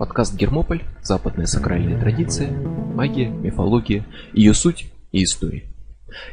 Подкаст 0.00 0.34
«Гермополь. 0.34 0.82
Западная 1.02 1.44
сакральная 1.44 2.00
традиция, 2.00 2.50
магия, 2.50 3.28
мифология, 3.28 4.06
ее 4.32 4.54
суть 4.54 4.86
и 5.12 5.22
история». 5.24 5.64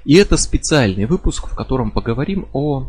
И 0.05 0.15
это 0.15 0.37
специальный 0.37 1.03
выпуск, 1.03 1.49
в 1.49 1.53
котором 1.53 1.91
поговорим 1.91 2.47
о 2.53 2.87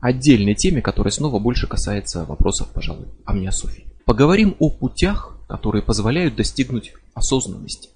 отдельной 0.00 0.54
теме, 0.54 0.80
которая 0.80 1.12
снова 1.12 1.38
больше 1.38 1.66
касается 1.66 2.24
вопросов, 2.24 2.68
пожалуй, 2.72 3.08
о 3.26 3.32
амниософии. 3.32 3.84
Поговорим 4.06 4.56
о 4.60 4.70
путях, 4.70 5.36
которые 5.46 5.82
позволяют 5.82 6.36
достигнуть 6.36 6.94
осознанности. 7.12 7.90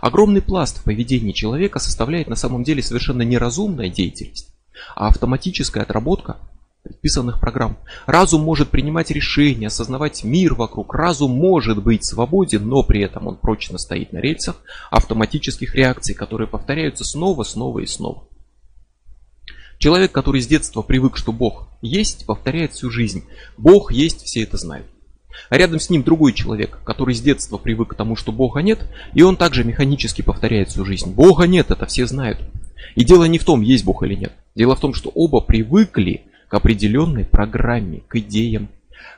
Огромный 0.00 0.40
пласт 0.40 0.78
в 0.78 0.84
поведении 0.84 1.32
человека 1.32 1.78
составляет 1.78 2.26
на 2.26 2.36
самом 2.36 2.64
деле 2.64 2.82
совершенно 2.82 3.20
неразумная 3.20 3.90
деятельность, 3.90 4.48
а 4.96 5.08
автоматическая 5.08 5.82
отработка 5.82 6.38
предписанных 6.84 7.40
программ. 7.40 7.78
Разум 8.04 8.42
может 8.42 8.68
принимать 8.68 9.10
решения, 9.10 9.68
осознавать 9.68 10.22
мир 10.22 10.54
вокруг. 10.54 10.94
Разум 10.94 11.30
может 11.30 11.82
быть 11.82 12.04
свободен, 12.04 12.68
но 12.68 12.82
при 12.82 13.02
этом 13.02 13.26
он 13.26 13.36
прочно 13.36 13.78
стоит 13.78 14.12
на 14.12 14.18
рельсах 14.18 14.60
автоматических 14.90 15.74
реакций, 15.74 16.14
которые 16.14 16.46
повторяются 16.46 17.04
снова, 17.04 17.42
снова 17.42 17.80
и 17.80 17.86
снова. 17.86 18.28
Человек, 19.78 20.12
который 20.12 20.42
с 20.42 20.46
детства 20.46 20.82
привык, 20.82 21.16
что 21.16 21.32
Бог 21.32 21.68
есть, 21.80 22.26
повторяет 22.26 22.74
всю 22.74 22.90
жизнь. 22.90 23.24
Бог 23.56 23.90
есть, 23.90 24.22
все 24.22 24.42
это 24.42 24.58
знают. 24.58 24.86
А 25.48 25.56
рядом 25.56 25.80
с 25.80 25.88
ним 25.88 26.02
другой 26.02 26.34
человек, 26.34 26.78
который 26.84 27.14
с 27.14 27.20
детства 27.20 27.56
привык 27.56 27.90
к 27.90 27.94
тому, 27.96 28.14
что 28.14 28.30
Бога 28.30 28.60
нет, 28.60 28.86
и 29.14 29.22
он 29.22 29.36
также 29.36 29.64
механически 29.64 30.20
повторяет 30.20 30.68
всю 30.68 30.84
жизнь. 30.84 31.12
Бога 31.12 31.46
нет, 31.46 31.70
это 31.70 31.86
все 31.86 32.06
знают. 32.06 32.40
И 32.94 33.04
дело 33.04 33.24
не 33.24 33.38
в 33.38 33.44
том, 33.44 33.62
есть 33.62 33.84
Бог 33.84 34.02
или 34.02 34.14
нет. 34.14 34.32
Дело 34.54 34.76
в 34.76 34.80
том, 34.80 34.92
что 34.92 35.10
оба 35.14 35.40
привыкли 35.40 36.26
определенной 36.54 37.24
программе, 37.24 38.02
к 38.08 38.16
идеям, 38.16 38.68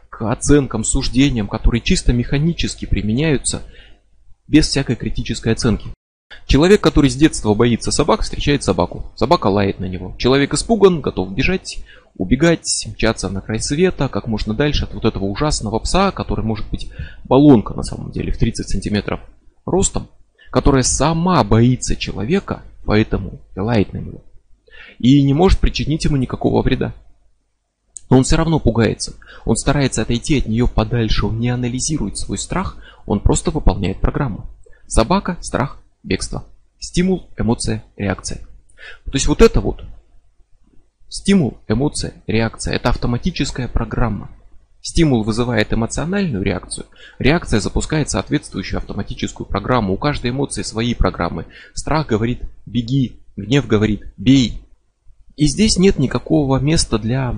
к 0.09 0.31
оценкам, 0.31 0.85
суждениям, 0.85 1.49
которые 1.49 1.81
чисто 1.81 2.13
механически 2.13 2.87
применяются 2.87 3.63
без 4.49 4.69
всякой 4.69 4.97
критической 4.97 5.53
оценки. 5.53 5.91
Человек, 6.47 6.81
который 6.81 7.11
с 7.11 7.17
детства 7.17 7.55
боится 7.55 7.91
собак, 7.91 8.23
встречает 8.23 8.63
собаку. 8.63 9.13
Собака 9.17 9.49
лает 9.49 9.81
на 9.81 9.87
него. 9.87 10.15
Человек 10.19 10.55
испуган, 10.55 11.01
готов 11.01 11.33
бежать, 11.33 11.85
убегать, 12.17 12.87
мчаться 12.87 13.29
на 13.29 13.41
край 13.41 13.61
света, 13.61 14.09
как 14.09 14.27
можно 14.27 14.55
дальше 14.55 14.85
от 14.85 14.95
вот 14.95 15.05
этого 15.05 15.25
ужасного 15.25 15.79
пса, 15.81 16.13
который 16.13 16.45
может 16.45 16.69
быть 16.71 16.91
баллонка 17.25 17.75
на 17.75 17.83
самом 17.83 18.13
деле 18.13 18.33
в 18.33 18.39
30 18.39 18.69
сантиметров 18.69 19.21
ростом, 19.65 20.09
которая 20.51 20.83
сама 20.83 21.43
боится 21.45 21.97
человека, 21.97 22.63
поэтому 22.85 23.41
лает 23.57 23.93
на 23.93 23.99
него. 23.99 24.23
И 24.99 25.23
не 25.23 25.35
может 25.35 25.59
причинить 25.59 26.05
ему 26.05 26.17
никакого 26.17 26.63
вреда. 26.63 26.95
Но 28.09 28.19
он 28.19 28.25
все 28.25 28.37
равно 28.37 28.61
пугается. 28.61 29.15
Он 29.45 29.57
старается 29.57 30.03
отойти 30.03 30.39
от 30.39 30.47
нее 30.47 30.69
подальше. 30.69 31.27
Он 31.27 31.39
не 31.39 31.49
анализирует 31.49 32.19
свой 32.19 32.39
страх, 32.39 32.77
он 33.05 33.21
просто 33.21 33.51
выполняет 33.51 34.01
программу. 34.01 34.47
Собака, 34.87 35.39
страх, 35.41 35.79
бегство. 36.03 36.45
Стимул, 36.79 37.29
эмоция, 37.37 37.85
реакция. 37.97 38.39
То 39.05 39.13
есть 39.15 39.27
вот 39.27 39.43
это 39.43 39.61
вот 39.61 39.83
стимул, 41.09 41.59
эмоция, 41.69 42.15
реакция. 42.27 42.75
Это 42.75 42.91
автоматическая 42.91 43.69
программа. 43.69 44.31
Стимул 44.81 45.25
вызывает 45.25 45.73
эмоциональную 45.73 46.45
реакцию. 46.45 46.87
Реакция 47.19 47.59
запускает 47.59 48.09
соответствующую 48.09 48.79
автоматическую 48.79 49.47
программу. 49.47 49.93
У 49.93 49.97
каждой 49.97 50.31
эмоции 50.31 50.63
свои 50.63 50.95
программы. 50.95 51.47
Страх 51.75 52.07
говорит 52.07 52.43
«беги», 52.67 53.19
гнев 53.37 53.67
говорит 53.67 54.05
«бей». 54.17 54.63
И 55.35 55.47
здесь 55.47 55.77
нет 55.77 55.99
никакого 55.99 56.59
места 56.59 56.99
для 56.99 57.35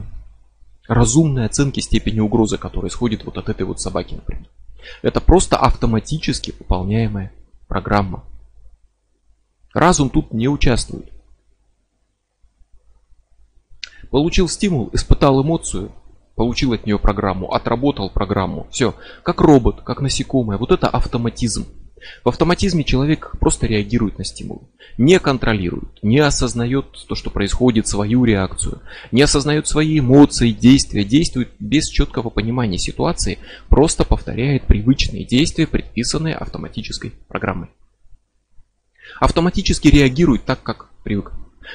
разумной 0.88 1.46
оценки 1.46 1.80
степени 1.80 2.18
угрозы, 2.18 2.58
которая 2.58 2.90
исходит 2.90 3.24
вот 3.24 3.36
от 3.36 3.48
этой 3.48 3.64
вот 3.64 3.80
собаки, 3.80 4.14
например. 4.14 4.48
Это 5.02 5.20
просто 5.20 5.56
автоматически 5.56 6.54
выполняемая 6.58 7.32
программа. 7.68 8.24
Разум 9.74 10.10
тут 10.10 10.32
не 10.32 10.48
участвует. 10.48 11.12
Получил 14.10 14.48
стимул, 14.48 14.88
испытал 14.94 15.42
эмоцию, 15.42 15.92
получил 16.34 16.72
от 16.72 16.86
нее 16.86 16.98
программу, 16.98 17.52
отработал 17.52 18.08
программу. 18.08 18.66
Все, 18.70 18.94
как 19.22 19.40
робот, 19.42 19.82
как 19.82 20.00
насекомое. 20.00 20.56
Вот 20.56 20.72
это 20.72 20.88
автоматизм. 20.88 21.66
В 22.24 22.28
автоматизме 22.28 22.84
человек 22.84 23.32
просто 23.38 23.66
реагирует 23.66 24.18
на 24.18 24.24
стимулы, 24.24 24.62
не 24.96 25.18
контролирует, 25.18 26.02
не 26.02 26.18
осознает 26.18 26.86
то, 27.08 27.14
что 27.14 27.30
происходит, 27.30 27.86
свою 27.86 28.24
реакцию, 28.24 28.80
не 29.12 29.22
осознает 29.22 29.66
свои 29.66 29.98
эмоции, 29.98 30.52
действия, 30.52 31.04
действует 31.04 31.50
без 31.58 31.88
четкого 31.88 32.30
понимания 32.30 32.78
ситуации, 32.78 33.38
просто 33.68 34.04
повторяет 34.04 34.64
привычные 34.66 35.24
действия, 35.24 35.66
предписанные 35.66 36.34
автоматической 36.34 37.12
программой. 37.28 37.68
Автоматически 39.20 39.88
реагирует 39.88 40.44
так, 40.44 40.62
как 40.62 40.90
привык. 41.02 41.32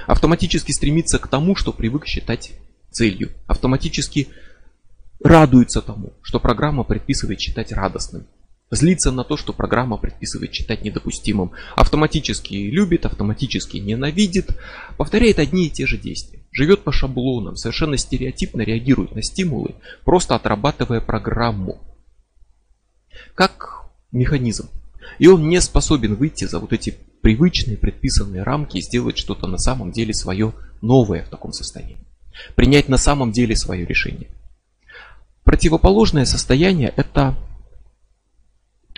Автоматически 0.07 0.71
стремится 0.71 1.19
к 1.19 1.27
тому, 1.27 1.55
что 1.55 1.71
привык 1.71 2.05
считать 2.05 2.53
целью. 2.91 3.31
Автоматически 3.47 4.29
радуется 5.23 5.81
тому, 5.81 6.13
что 6.21 6.39
программа 6.39 6.83
предписывает 6.83 7.39
считать 7.39 7.71
радостным. 7.71 8.27
Злится 8.73 9.11
на 9.11 9.23
то, 9.23 9.37
что 9.37 9.53
программа 9.53 9.97
предписывает 9.97 10.51
читать 10.51 10.83
недопустимым. 10.83 11.51
Автоматически 11.75 12.55
любит, 12.55 13.05
автоматически 13.05 13.77
ненавидит. 13.77 14.57
Повторяет 14.97 15.37
одни 15.37 15.67
и 15.67 15.69
те 15.69 15.85
же 15.85 15.99
действия. 15.99 16.39
Живет 16.51 16.83
по 16.83 16.91
шаблонам, 16.91 17.55
совершенно 17.55 17.97
стереотипно 17.97 18.61
реагирует 18.61 19.13
на 19.13 19.21
стимулы, 19.21 19.75
просто 20.05 20.33
отрабатывая 20.33 21.01
программу. 21.01 21.81
Как 23.35 23.91
механизм. 24.11 24.69
И 25.19 25.27
он 25.27 25.47
не 25.49 25.61
способен 25.61 26.15
выйти 26.15 26.45
за 26.45 26.57
вот 26.57 26.73
эти 26.73 26.97
привычные 27.21 27.77
предписанные 27.77 28.41
рамки 28.41 28.77
и 28.77 28.81
сделать 28.81 29.19
что-то 29.19 29.45
на 29.45 29.59
самом 29.59 29.91
деле 29.91 30.15
свое 30.15 30.51
новое 30.81 31.23
в 31.25 31.29
таком 31.29 31.53
состоянии. 31.53 32.07
Принять 32.55 32.89
на 32.89 32.97
самом 32.97 33.33
деле 33.33 33.55
свое 33.55 33.85
решение. 33.85 34.31
Противоположное 35.43 36.25
состояние 36.25 36.91
это 36.95 37.37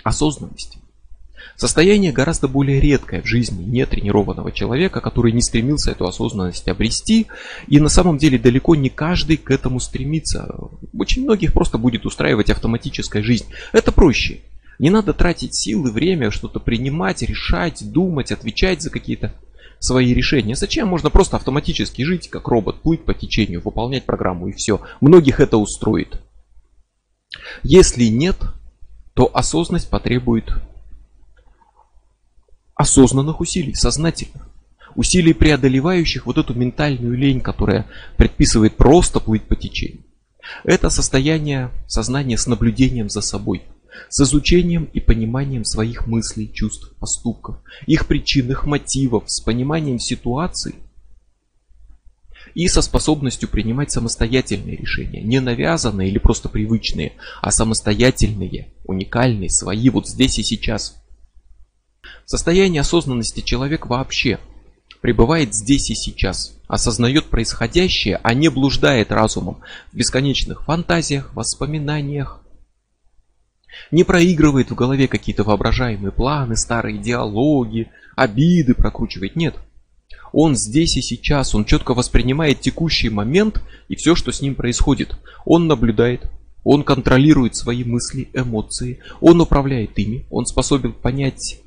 осознанности. 0.06 0.78
Состояние 1.56 2.12
гораздо 2.12 2.48
более 2.48 2.80
редкое 2.80 3.22
в 3.22 3.26
жизни 3.26 3.64
нетренированного 3.64 4.52
человека, 4.52 5.00
который 5.00 5.32
не 5.32 5.40
стремился 5.40 5.90
эту 5.90 6.06
осознанность 6.06 6.68
обрести. 6.68 7.28
И 7.66 7.80
на 7.80 7.88
самом 7.88 8.18
деле 8.18 8.38
далеко 8.38 8.74
не 8.74 8.90
каждый 8.90 9.38
к 9.38 9.50
этому 9.50 9.80
стремится. 9.80 10.54
Очень 10.92 11.24
многих 11.24 11.54
просто 11.54 11.78
будет 11.78 12.04
устраивать 12.04 12.50
автоматическая 12.50 13.22
жизнь. 13.22 13.46
Это 13.72 13.90
проще. 13.90 14.40
Не 14.78 14.90
надо 14.90 15.14
тратить 15.14 15.54
силы, 15.54 15.90
время, 15.90 16.30
что-то 16.30 16.60
принимать, 16.60 17.22
решать, 17.22 17.90
думать, 17.90 18.32
отвечать 18.32 18.82
за 18.82 18.90
какие-то 18.90 19.32
свои 19.78 20.12
решения. 20.12 20.56
Зачем? 20.56 20.88
Можно 20.88 21.08
просто 21.08 21.36
автоматически 21.36 22.02
жить, 22.02 22.28
как 22.28 22.48
робот, 22.48 22.82
плыть 22.82 23.04
по 23.04 23.14
течению, 23.14 23.62
выполнять 23.62 24.04
программу 24.04 24.48
и 24.48 24.52
все. 24.52 24.82
Многих 25.00 25.40
это 25.40 25.56
устроит. 25.56 26.20
Если 27.62 28.04
нет, 28.04 28.36
то 29.16 29.30
осознанность 29.32 29.88
потребует 29.88 30.52
осознанных 32.74 33.40
усилий, 33.40 33.74
сознательных. 33.74 34.46
Усилий, 34.94 35.32
преодолевающих 35.32 36.26
вот 36.26 36.36
эту 36.36 36.52
ментальную 36.52 37.16
лень, 37.16 37.40
которая 37.40 37.86
предписывает 38.18 38.76
просто 38.76 39.18
плыть 39.18 39.44
по 39.44 39.56
течению. 39.56 40.04
Это 40.64 40.90
состояние 40.90 41.70
сознания 41.86 42.36
с 42.36 42.46
наблюдением 42.46 43.08
за 43.08 43.22
собой, 43.22 43.62
с 44.10 44.22
изучением 44.22 44.84
и 44.92 45.00
пониманием 45.00 45.64
своих 45.64 46.06
мыслей, 46.06 46.52
чувств, 46.52 46.94
поступков, 46.98 47.56
их 47.86 48.06
причин, 48.06 48.50
их 48.50 48.66
мотивов, 48.66 49.24
с 49.28 49.40
пониманием 49.40 49.98
ситуации 49.98 50.74
и 52.56 52.68
со 52.68 52.80
способностью 52.80 53.50
принимать 53.50 53.92
самостоятельные 53.92 54.76
решения, 54.76 55.20
не 55.20 55.40
навязанные 55.40 56.08
или 56.08 56.16
просто 56.16 56.48
привычные, 56.48 57.12
а 57.42 57.50
самостоятельные, 57.50 58.72
уникальные, 58.86 59.50
свои 59.50 59.90
вот 59.90 60.08
здесь 60.08 60.38
и 60.38 60.42
сейчас. 60.42 60.96
В 62.24 62.30
состоянии 62.30 62.80
осознанности 62.80 63.42
человек 63.42 63.84
вообще 63.84 64.38
пребывает 65.02 65.54
здесь 65.54 65.90
и 65.90 65.94
сейчас, 65.94 66.58
осознает 66.66 67.26
происходящее, 67.26 68.18
а 68.22 68.32
не 68.32 68.48
блуждает 68.48 69.12
разумом 69.12 69.60
в 69.92 69.96
бесконечных 69.96 70.64
фантазиях, 70.64 71.34
воспоминаниях, 71.34 72.42
не 73.90 74.02
проигрывает 74.02 74.70
в 74.70 74.74
голове 74.74 75.08
какие-то 75.08 75.44
воображаемые 75.44 76.10
планы, 76.10 76.56
старые 76.56 76.96
диалоги, 76.96 77.90
обиды 78.16 78.72
прокручивает, 78.72 79.36
нет. 79.36 79.56
Он 80.38 80.54
здесь 80.54 80.98
и 80.98 81.00
сейчас, 81.00 81.54
он 81.54 81.64
четко 81.64 81.94
воспринимает 81.94 82.60
текущий 82.60 83.08
момент 83.08 83.62
и 83.88 83.96
все, 83.96 84.14
что 84.14 84.32
с 84.32 84.42
ним 84.42 84.54
происходит. 84.54 85.16
Он 85.46 85.66
наблюдает, 85.66 86.30
он 86.62 86.84
контролирует 86.84 87.56
свои 87.56 87.84
мысли, 87.84 88.28
эмоции, 88.34 88.98
он 89.22 89.40
управляет 89.40 89.98
ими, 89.98 90.26
он 90.28 90.44
способен 90.44 90.92
понять 90.92 91.62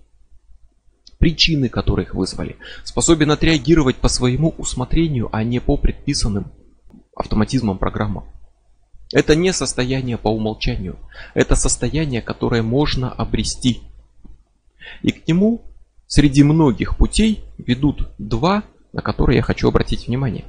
причины, 1.17 1.67
которые 1.67 2.05
их 2.05 2.13
вызвали, 2.13 2.57
способен 2.83 3.31
отреагировать 3.31 3.95
по 3.95 4.07
своему 4.07 4.53
усмотрению, 4.59 5.29
а 5.31 5.43
не 5.43 5.59
по 5.59 5.75
предписанным 5.75 6.51
автоматизмам 7.15 7.79
программам. 7.79 8.25
Это 9.11 9.35
не 9.35 9.51
состояние 9.51 10.19
по 10.19 10.27
умолчанию. 10.27 10.99
Это 11.33 11.55
состояние, 11.55 12.21
которое 12.21 12.61
можно 12.61 13.11
обрести. 13.11 13.81
И 15.01 15.11
к 15.11 15.27
нему 15.27 15.63
среди 16.09 16.43
многих 16.43 16.97
путей 16.97 17.43
ведут 17.59 18.09
два, 18.17 18.63
на 18.91 19.01
которые 19.01 19.37
я 19.37 19.43
хочу 19.43 19.69
обратить 19.69 20.07
внимание. 20.07 20.43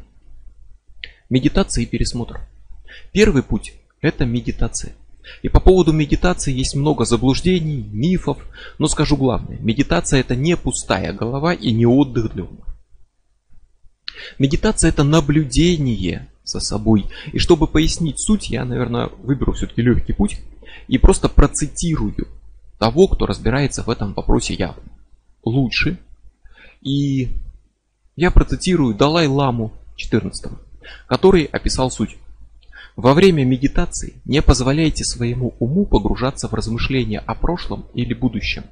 Медитация 1.29 1.85
и 1.85 1.87
пересмотр. 1.87 2.41
Первый 3.13 3.43
путь– 3.45 3.75
это 4.01 4.25
медитация. 4.25 4.95
И 5.43 5.49
по 5.49 5.61
поводу 5.61 5.93
медитации 5.93 6.53
есть 6.53 6.75
много 6.75 7.05
заблуждений, 7.05 7.87
мифов, 7.93 8.39
но 8.79 8.89
скажу 8.89 9.17
главное. 9.17 9.59
Медитация 9.61 10.21
это 10.21 10.35
не 10.35 10.57
пустая 10.57 11.13
голова 11.13 11.53
и 11.53 11.71
не 11.73 11.87
отдых 11.87 12.33
для 12.33 12.45
ума. 12.45 12.65
Медитация 14.39 14.89
это 14.89 15.05
наблюдение 15.05 16.27
за 16.43 16.61
собой. 16.61 17.05
И 17.33 17.39
чтобы 17.39 17.67
пояснить 17.67 18.19
суть, 18.19 18.49
я, 18.49 18.65
наверное, 18.65 19.11
выберу 19.23 19.53
все-таки 19.53 19.83
легкий 19.83 20.15
путь 20.15 20.41
и 20.89 20.97
просто 20.97 21.29
процитирую 21.29 22.29
того, 22.79 23.09
кто 23.09 23.27
разбирается 23.27 23.83
в 23.83 23.91
этом 23.91 24.15
вопросе 24.15 24.55
явно 24.55 24.83
лучше. 25.45 25.99
И 26.81 27.29
я 28.17 28.31
процитирую 28.31 28.95
Далай-ламу 28.95 29.73
14, 29.97 30.53
который 31.07 31.45
описал 31.45 31.91
суть. 31.91 32.17
Во 32.97 33.15
время 33.15 33.45
медитации 33.45 34.15
не 34.25 34.43
позволяйте 34.43 35.05
своему 35.05 35.55
уму 35.59 35.87
погружаться 35.87 36.49
в 36.49 36.55
размышления 36.55 37.19
о 37.21 37.35
прошлом 37.35 37.87
или 37.95 38.15
будущем. 38.15 38.65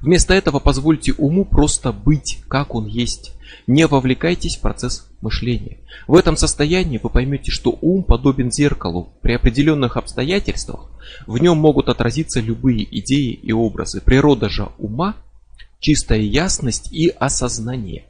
Вместо 0.00 0.32
этого 0.32 0.60
позвольте 0.60 1.12
уму 1.12 1.44
просто 1.44 1.92
быть, 1.92 2.42
как 2.48 2.74
он 2.74 2.86
есть. 2.86 3.34
Не 3.66 3.86
вовлекайтесь 3.86 4.56
в 4.56 4.60
процесс 4.60 5.08
мышления. 5.20 5.78
В 6.06 6.16
этом 6.16 6.36
состоянии 6.36 7.00
вы 7.02 7.10
поймете, 7.10 7.50
что 7.50 7.76
ум 7.80 8.02
подобен 8.02 8.50
зеркалу. 8.50 9.12
При 9.22 9.32
определенных 9.34 9.96
обстоятельствах 9.96 10.90
в 11.26 11.38
нем 11.38 11.58
могут 11.58 11.88
отразиться 11.88 12.40
любые 12.40 12.84
идеи 13.00 13.32
и 13.32 13.52
образы. 13.52 14.00
Природа 14.00 14.48
же 14.48 14.68
ума– 14.78 15.16
чистая 15.80 16.20
ясность 16.20 16.92
и 16.92 17.08
осознание. 17.08 18.06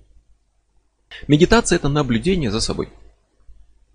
Медитация– 1.29 1.77
это 1.77 1.89
наблюдение 1.89 2.51
за 2.51 2.61
собой. 2.61 2.89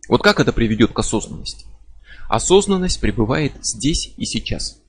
Вот 0.07 0.21
как 0.21 0.39
это 0.39 0.53
приведет 0.53 0.93
к 0.93 0.99
осознанности? 0.99 1.65
Осознанность 2.29 2.99
пребывает 2.99 3.53
здесь 3.61 4.13
и 4.17 4.25
сейчас. 4.25 4.81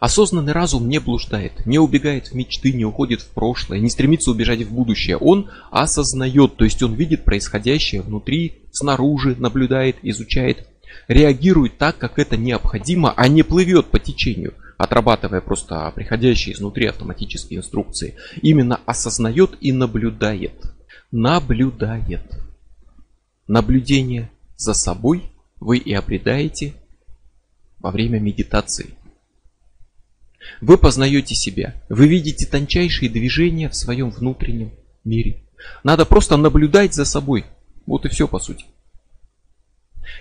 Осознанный 0.00 0.52
разум 0.52 0.88
не 0.88 1.00
блуждает, 1.00 1.66
не 1.66 1.78
убегает 1.78 2.28
в 2.28 2.34
мечты, 2.34 2.72
не 2.72 2.84
уходит 2.84 3.20
в 3.20 3.28
прошлое, 3.30 3.80
не 3.80 3.90
стремится 3.90 4.30
убежать 4.30 4.62
в 4.62 4.72
будущее. 4.72 5.16
Он 5.16 5.50
осознает, 5.70 6.56
то 6.56 6.64
есть 6.64 6.82
он 6.82 6.94
видит 6.94 7.24
происходящее 7.24 8.02
внутри, 8.02 8.62
снаружи, 8.70 9.34
наблюдает, 9.38 9.96
изучает, 10.02 10.68
реагирует 11.08 11.78
так, 11.78 11.98
как 11.98 12.18
это 12.18 12.36
необходимо, 12.36 13.12
а 13.16 13.26
не 13.26 13.42
плывет 13.42 13.86
по 13.86 13.98
течению, 13.98 14.54
отрабатывая 14.76 15.40
просто 15.40 15.90
приходящие 15.94 16.54
изнутри 16.54 16.86
автоматические 16.86 17.58
инструкции. 17.58 18.14
Именно 18.40 18.80
осознает 18.86 19.56
и 19.60 19.72
наблюдает. 19.72 20.52
Наблюдает. 21.10 22.22
Наблюдение 23.48 24.30
за 24.56 24.74
собой 24.74 25.32
вы 25.58 25.78
и 25.78 25.92
обретаете 25.92 26.74
во 27.80 27.90
время 27.90 28.20
медитации. 28.20 28.90
Вы 30.60 30.78
познаете 30.78 31.34
себя, 31.34 31.74
вы 31.88 32.08
видите 32.08 32.46
тончайшие 32.46 33.08
движения 33.08 33.68
в 33.68 33.76
своем 33.76 34.10
внутреннем 34.10 34.72
мире. 35.04 35.42
Надо 35.84 36.04
просто 36.04 36.36
наблюдать 36.36 36.94
за 36.94 37.04
собой. 37.04 37.44
Вот 37.86 38.04
и 38.04 38.08
все 38.08 38.28
по 38.28 38.38
сути. 38.38 38.64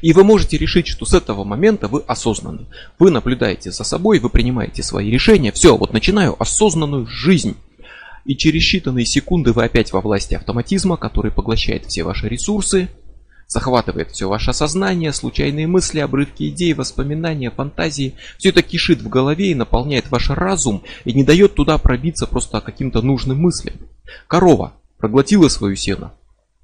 И 0.01 0.13
вы 0.13 0.23
можете 0.23 0.57
решить, 0.57 0.87
что 0.87 1.05
с 1.05 1.13
этого 1.13 1.43
момента 1.43 1.87
вы 1.87 2.01
осознанны. 2.01 2.67
Вы 2.99 3.11
наблюдаете 3.11 3.71
за 3.71 3.83
собой, 3.83 4.19
вы 4.19 4.29
принимаете 4.29 4.83
свои 4.83 5.09
решения. 5.09 5.51
Все, 5.51 5.75
вот 5.75 5.93
начинаю 5.93 6.41
осознанную 6.41 7.07
жизнь. 7.07 7.55
И 8.25 8.35
через 8.35 8.61
считанные 8.61 9.05
секунды 9.05 9.53
вы 9.53 9.63
опять 9.63 9.93
во 9.93 10.01
власти 10.01 10.35
автоматизма, 10.35 10.97
который 10.97 11.31
поглощает 11.31 11.85
все 11.85 12.03
ваши 12.03 12.27
ресурсы, 12.27 12.89
захватывает 13.47 14.11
все 14.11 14.27
ваше 14.27 14.53
сознание, 14.53 15.13
случайные 15.13 15.67
мысли, 15.67 15.99
обрывки 15.99 16.49
идей, 16.49 16.73
воспоминания, 16.73 17.49
фантазии. 17.49 18.15
Все 18.37 18.49
это 18.49 18.61
кишит 18.61 19.01
в 19.01 19.09
голове 19.09 19.51
и 19.51 19.55
наполняет 19.55 20.11
ваш 20.11 20.29
разум 20.29 20.83
и 21.05 21.13
не 21.13 21.23
дает 21.23 21.55
туда 21.55 21.77
пробиться 21.77 22.27
просто 22.27 22.61
каким-то 22.61 23.01
нужным 23.01 23.39
мыслям. 23.39 23.75
Корова 24.27 24.73
проглотила 24.97 25.47
свою 25.47 25.75
сено, 25.75 26.13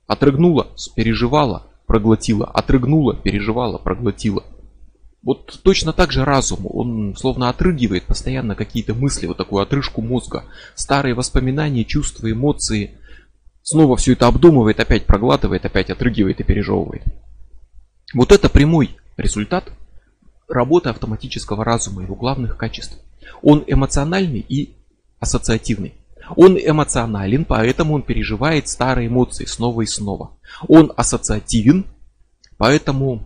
отрыгнула, 0.08 0.68
переживала, 0.96 1.68
проглотила, 1.88 2.46
отрыгнула, 2.46 3.16
переживала, 3.16 3.78
проглотила. 3.78 4.44
Вот 5.24 5.62
точно 5.64 5.94
так 5.94 6.12
же 6.12 6.26
разум, 6.26 6.68
он 6.70 7.16
словно 7.16 7.48
отрыгивает 7.48 8.04
постоянно 8.04 8.56
какие-то 8.56 8.94
мысли, 8.94 9.26
вот 9.26 9.38
такую 9.38 9.64
отрыжку 9.64 10.02
мозга, 10.02 10.44
старые 10.76 11.16
воспоминания, 11.16 11.86
чувства, 11.86 12.30
эмоции, 12.30 12.98
снова 13.64 13.98
все 13.98 14.14
это 14.14 14.28
обдумывает, 14.28 14.80
опять 14.80 15.06
проглатывает, 15.06 15.66
опять 15.66 15.90
отрыгивает 15.90 16.40
и 16.40 16.44
пережевывает. 16.44 17.04
Вот 18.14 18.32
это 18.32 18.50
прямой 18.50 18.96
результат 19.18 19.72
работы 20.48 20.90
автоматического 20.90 21.64
разума, 21.66 22.04
его 22.04 22.16
главных 22.16 22.58
качеств. 22.58 23.00
Он 23.42 23.64
эмоциональный 23.66 24.46
и 24.48 24.76
ассоциативный. 25.20 25.96
Он 26.36 26.58
эмоционален, 26.58 27.44
поэтому 27.44 27.96
он 27.96 28.04
переживает 28.04 28.70
старые 28.70 29.08
эмоции 29.08 29.46
снова 29.46 29.82
и 29.82 29.86
снова. 29.86 30.38
Он 30.68 30.94
ассоциативен, 30.96 31.86
поэтому, 32.58 33.24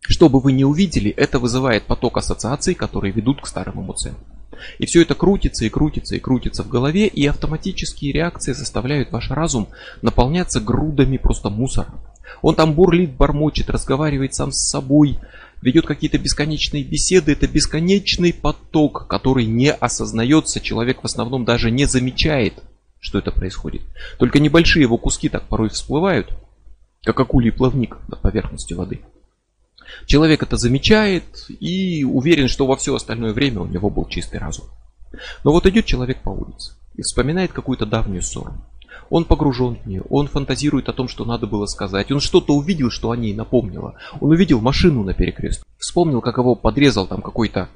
что 0.00 0.28
бы 0.28 0.40
вы 0.40 0.52
ни 0.52 0.64
увидели, 0.64 1.10
это 1.10 1.38
вызывает 1.38 1.84
поток 1.84 2.16
ассоциаций, 2.16 2.74
которые 2.74 3.12
ведут 3.12 3.42
к 3.42 3.46
старым 3.46 3.82
эмоциям. 3.82 4.16
И 4.78 4.86
все 4.86 5.02
это 5.02 5.14
крутится 5.14 5.64
и 5.64 5.68
крутится 5.68 6.16
и 6.16 6.20
крутится 6.20 6.62
в 6.62 6.68
голове, 6.68 7.06
и 7.06 7.26
автоматические 7.26 8.12
реакции 8.12 8.52
заставляют 8.52 9.12
ваш 9.12 9.30
разум 9.30 9.68
наполняться 10.02 10.60
грудами 10.60 11.16
просто 11.16 11.50
мусора. 11.50 11.88
Он 12.42 12.54
там 12.54 12.74
бурлит, 12.74 13.12
бормочет, 13.12 13.70
разговаривает 13.70 14.34
сам 14.34 14.52
с 14.52 14.68
собой, 14.68 15.18
ведет 15.62 15.86
какие-то 15.86 16.18
бесконечные 16.18 16.84
беседы. 16.84 17.32
Это 17.32 17.48
бесконечный 17.48 18.32
поток, 18.32 19.06
который 19.08 19.46
не 19.46 19.72
осознается. 19.72 20.60
Человек 20.60 21.02
в 21.02 21.06
основном 21.06 21.44
даже 21.44 21.70
не 21.70 21.86
замечает, 21.86 22.54
что 23.00 23.18
это 23.18 23.30
происходит. 23.30 23.82
Только 24.18 24.38
небольшие 24.38 24.82
его 24.82 24.98
куски 24.98 25.28
так 25.28 25.44
порой 25.44 25.70
всплывают, 25.70 26.32
как 27.02 27.18
акулий 27.18 27.52
плавник 27.52 27.96
над 28.08 28.20
поверхностью 28.20 28.76
воды. 28.76 29.00
Человек 30.06 30.42
это 30.42 30.56
замечает 30.56 31.46
и 31.60 32.04
уверен, 32.04 32.48
что 32.48 32.66
во 32.66 32.76
все 32.76 32.94
остальное 32.94 33.32
время 33.32 33.60
у 33.60 33.66
него 33.66 33.90
был 33.90 34.06
чистый 34.06 34.38
разум. 34.38 34.66
Но 35.44 35.52
вот 35.52 35.66
идет 35.66 35.86
человек 35.86 36.22
по 36.22 36.30
улице 36.30 36.72
и 36.94 37.02
вспоминает 37.02 37.52
какую-то 37.52 37.86
давнюю 37.86 38.22
ссору. 38.22 38.52
Он 39.10 39.24
погружен 39.24 39.76
в 39.76 39.86
нее, 39.86 40.02
он 40.10 40.28
фантазирует 40.28 40.88
о 40.88 40.92
том, 40.92 41.08
что 41.08 41.24
надо 41.24 41.46
было 41.46 41.66
сказать. 41.66 42.12
Он 42.12 42.20
что-то 42.20 42.54
увидел, 42.54 42.90
что 42.90 43.10
о 43.10 43.16
ней 43.16 43.32
напомнило. 43.32 43.94
Он 44.20 44.30
увидел 44.30 44.60
машину 44.60 45.02
на 45.02 45.14
перекрестке. 45.14 45.64
Вспомнил, 45.78 46.20
как 46.20 46.36
его 46.36 46.54
подрезал 46.54 47.06
там 47.06 47.22
какой-то 47.22 47.68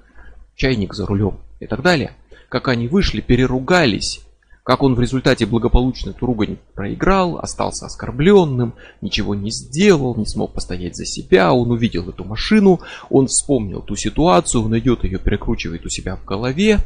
чайник 0.57 0.93
за 0.93 1.07
рулем 1.07 1.39
и 1.61 1.67
так 1.67 1.83
далее. 1.83 2.13
Как 2.49 2.69
они 2.69 2.89
вышли, 2.89 3.23
переругались. 3.23 4.21
Как 4.65 4.85
он 4.85 4.95
в 4.95 5.01
результате 5.01 5.45
благополучно 5.45 6.11
эту 6.11 6.25
ругань 6.25 6.57
проиграл, 6.75 7.39
остался 7.39 7.87
оскорбленным, 7.87 8.75
ничего 9.01 9.35
не 9.35 9.51
сделал, 9.51 10.15
не 10.15 10.25
смог 10.25 10.53
постоять 10.53 10.95
за 10.95 11.05
себя, 11.05 11.53
он 11.53 11.73
увидел 11.73 12.09
эту 12.09 12.25
машину, 12.25 12.81
он 13.11 13.27
вспомнил 13.27 13.83
ту 13.83 13.97
ситуацию, 13.97 14.65
он 14.65 14.79
идет 14.79 15.03
ее 15.03 15.19
перекручивает 15.19 15.85
у 15.85 15.89
себя 15.89 16.15
в 16.15 16.25
голове, 16.25 16.79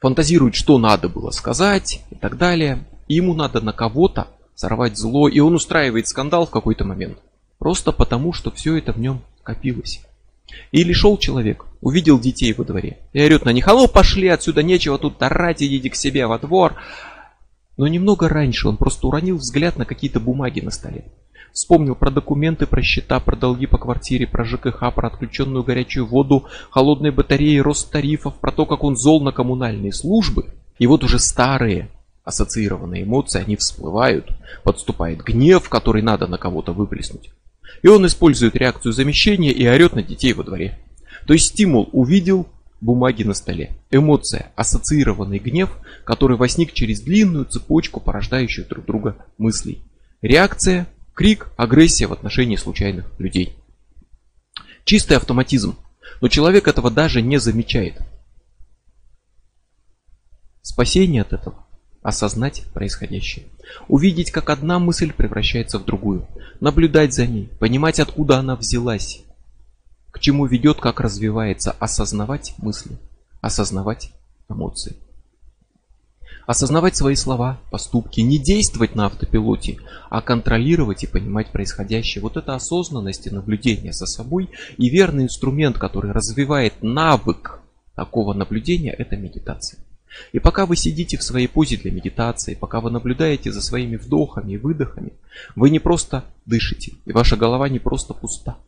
фантазирует, 0.00 0.54
что 0.54 0.78
надо 0.78 1.08
было 1.08 1.30
сказать 1.30 2.02
и 2.10 2.14
так 2.14 2.38
далее. 2.38 2.84
И 3.08 3.14
ему 3.14 3.34
надо 3.34 3.60
на 3.60 3.72
кого-то 3.72 4.28
сорвать 4.54 4.96
зло, 4.96 5.28
и 5.28 5.40
он 5.40 5.54
устраивает 5.54 6.06
скандал 6.06 6.46
в 6.46 6.50
какой-то 6.50 6.84
момент. 6.84 7.18
Просто 7.58 7.90
потому, 7.90 8.32
что 8.32 8.52
все 8.52 8.76
это 8.76 8.92
в 8.92 9.00
нем 9.00 9.22
копилось. 9.42 10.00
Или 10.70 10.92
шел 10.92 11.18
человек, 11.18 11.66
увидел 11.80 12.20
детей 12.20 12.52
во 12.52 12.64
дворе 12.64 12.98
и 13.12 13.20
орет 13.20 13.44
на 13.44 13.50
них, 13.50 13.66
алло, 13.66 13.88
пошли 13.88 14.28
отсюда, 14.28 14.62
нечего 14.62 14.98
тут 14.98 15.18
тарать, 15.18 15.62
идите 15.62 15.90
к 15.90 15.96
себе 15.96 16.26
во 16.26 16.38
двор. 16.38 16.76
Но 17.76 17.86
немного 17.88 18.28
раньше 18.28 18.68
он 18.68 18.76
просто 18.76 19.06
уронил 19.06 19.36
взгляд 19.36 19.76
на 19.76 19.84
какие-то 19.84 20.20
бумаги 20.20 20.60
на 20.60 20.70
столе. 20.70 21.06
Вспомнил 21.52 21.94
про 21.94 22.10
документы, 22.10 22.66
про 22.66 22.82
счета, 22.82 23.20
про 23.20 23.36
долги 23.36 23.66
по 23.66 23.78
квартире, 23.78 24.26
про 24.26 24.44
ЖКХ, 24.44 24.92
про 24.92 25.08
отключенную 25.08 25.62
горячую 25.62 26.04
воду, 26.04 26.46
холодные 26.70 27.12
батареи, 27.12 27.58
рост 27.58 27.92
тарифов, 27.92 28.34
про 28.40 28.50
то, 28.50 28.66
как 28.66 28.82
он 28.82 28.96
зол 28.96 29.22
на 29.22 29.30
коммунальные 29.30 29.92
службы. 29.92 30.52
И 30.78 30.88
вот 30.88 31.04
уже 31.04 31.20
старые, 31.20 31.90
ассоциированные 32.24 33.04
эмоции, 33.04 33.40
они 33.40 33.54
всплывают, 33.54 34.30
подступает 34.64 35.22
гнев, 35.22 35.68
который 35.68 36.02
надо 36.02 36.26
на 36.26 36.38
кого-то 36.38 36.72
выплеснуть. 36.72 37.30
И 37.82 37.88
он 37.88 38.04
использует 38.06 38.56
реакцию 38.56 38.92
замещения 38.92 39.52
и 39.52 39.66
орет 39.66 39.94
на 39.94 40.02
детей 40.02 40.32
во 40.32 40.42
дворе. 40.42 40.78
То 41.26 41.34
есть 41.34 41.50
стимул 41.50 41.88
увидел 41.92 42.48
бумаги 42.84 43.22
на 43.22 43.34
столе. 43.34 43.70
Эмоция, 43.90 44.52
ассоциированный 44.56 45.38
гнев, 45.38 45.70
который 46.04 46.36
возник 46.36 46.72
через 46.72 47.00
длинную 47.00 47.46
цепочку 47.46 47.98
порождающих 47.98 48.68
друг 48.68 48.84
друга 48.84 49.16
мыслей. 49.38 49.82
Реакция, 50.20 50.86
крик, 51.14 51.48
агрессия 51.56 52.06
в 52.06 52.12
отношении 52.12 52.56
случайных 52.56 53.10
людей. 53.18 53.56
Чистый 54.84 55.16
автоматизм. 55.16 55.76
Но 56.20 56.28
человек 56.28 56.68
этого 56.68 56.90
даже 56.90 57.22
не 57.22 57.38
замечает. 57.38 58.00
Спасение 60.60 61.22
от 61.22 61.32
этого– 61.32 61.66
осознать 62.02 62.64
происходящее. 62.74 63.46
Увидеть, 63.88 64.30
как 64.30 64.50
одна 64.50 64.78
мысль 64.78 65.12
превращается 65.12 65.78
в 65.78 65.84
другую. 65.84 66.26
Наблюдать 66.60 67.14
за 67.14 67.26
ней, 67.26 67.48
понимать, 67.58 67.98
откуда 67.98 68.38
она 68.38 68.56
взялась. 68.56 69.23
К 70.14 70.20
чему 70.20 70.46
ведет, 70.46 70.80
как 70.80 71.00
развивается. 71.00 71.72
Осознавать 71.72 72.54
мысли, 72.58 72.98
осознавать 73.40 74.12
эмоции. 74.48 74.94
Осознавать 76.46 76.94
свои 76.94 77.16
слова, 77.16 77.58
поступки, 77.72 78.20
не 78.20 78.38
действовать 78.38 78.94
на 78.94 79.06
автопилоте, 79.06 79.78
а 80.10 80.22
контролировать 80.22 81.02
и 81.02 81.08
понимать 81.08 81.50
происходящее. 81.50 82.22
Вот 82.22 82.36
это 82.36 82.54
осознанность 82.54 83.26
и 83.26 83.30
наблюдение 83.30 83.92
за 83.92 84.06
собой 84.06 84.50
и 84.76 84.88
верный 84.88 85.24
инструмент, 85.24 85.78
который 85.78 86.12
развивает 86.12 86.80
навык 86.80 87.60
такого 87.96 88.34
наблюдения, 88.34 88.92
это 88.92 89.16
медитация. 89.16 89.80
И 90.32 90.38
пока 90.38 90.64
вы 90.64 90.76
сидите 90.76 91.16
в 91.16 91.24
своей 91.24 91.48
позе 91.48 91.76
для 91.76 91.90
медитации, 91.90 92.54
пока 92.54 92.80
вы 92.80 92.92
наблюдаете 92.92 93.50
за 93.50 93.60
своими 93.60 93.96
вдохами 93.96 94.52
и 94.52 94.58
выдохами, 94.58 95.12
вы 95.56 95.70
не 95.70 95.80
просто 95.80 96.24
дышите, 96.46 96.92
и 97.04 97.10
ваша 97.10 97.36
голова 97.36 97.68
не 97.68 97.80
просто 97.80 98.14
пуста. 98.14 98.58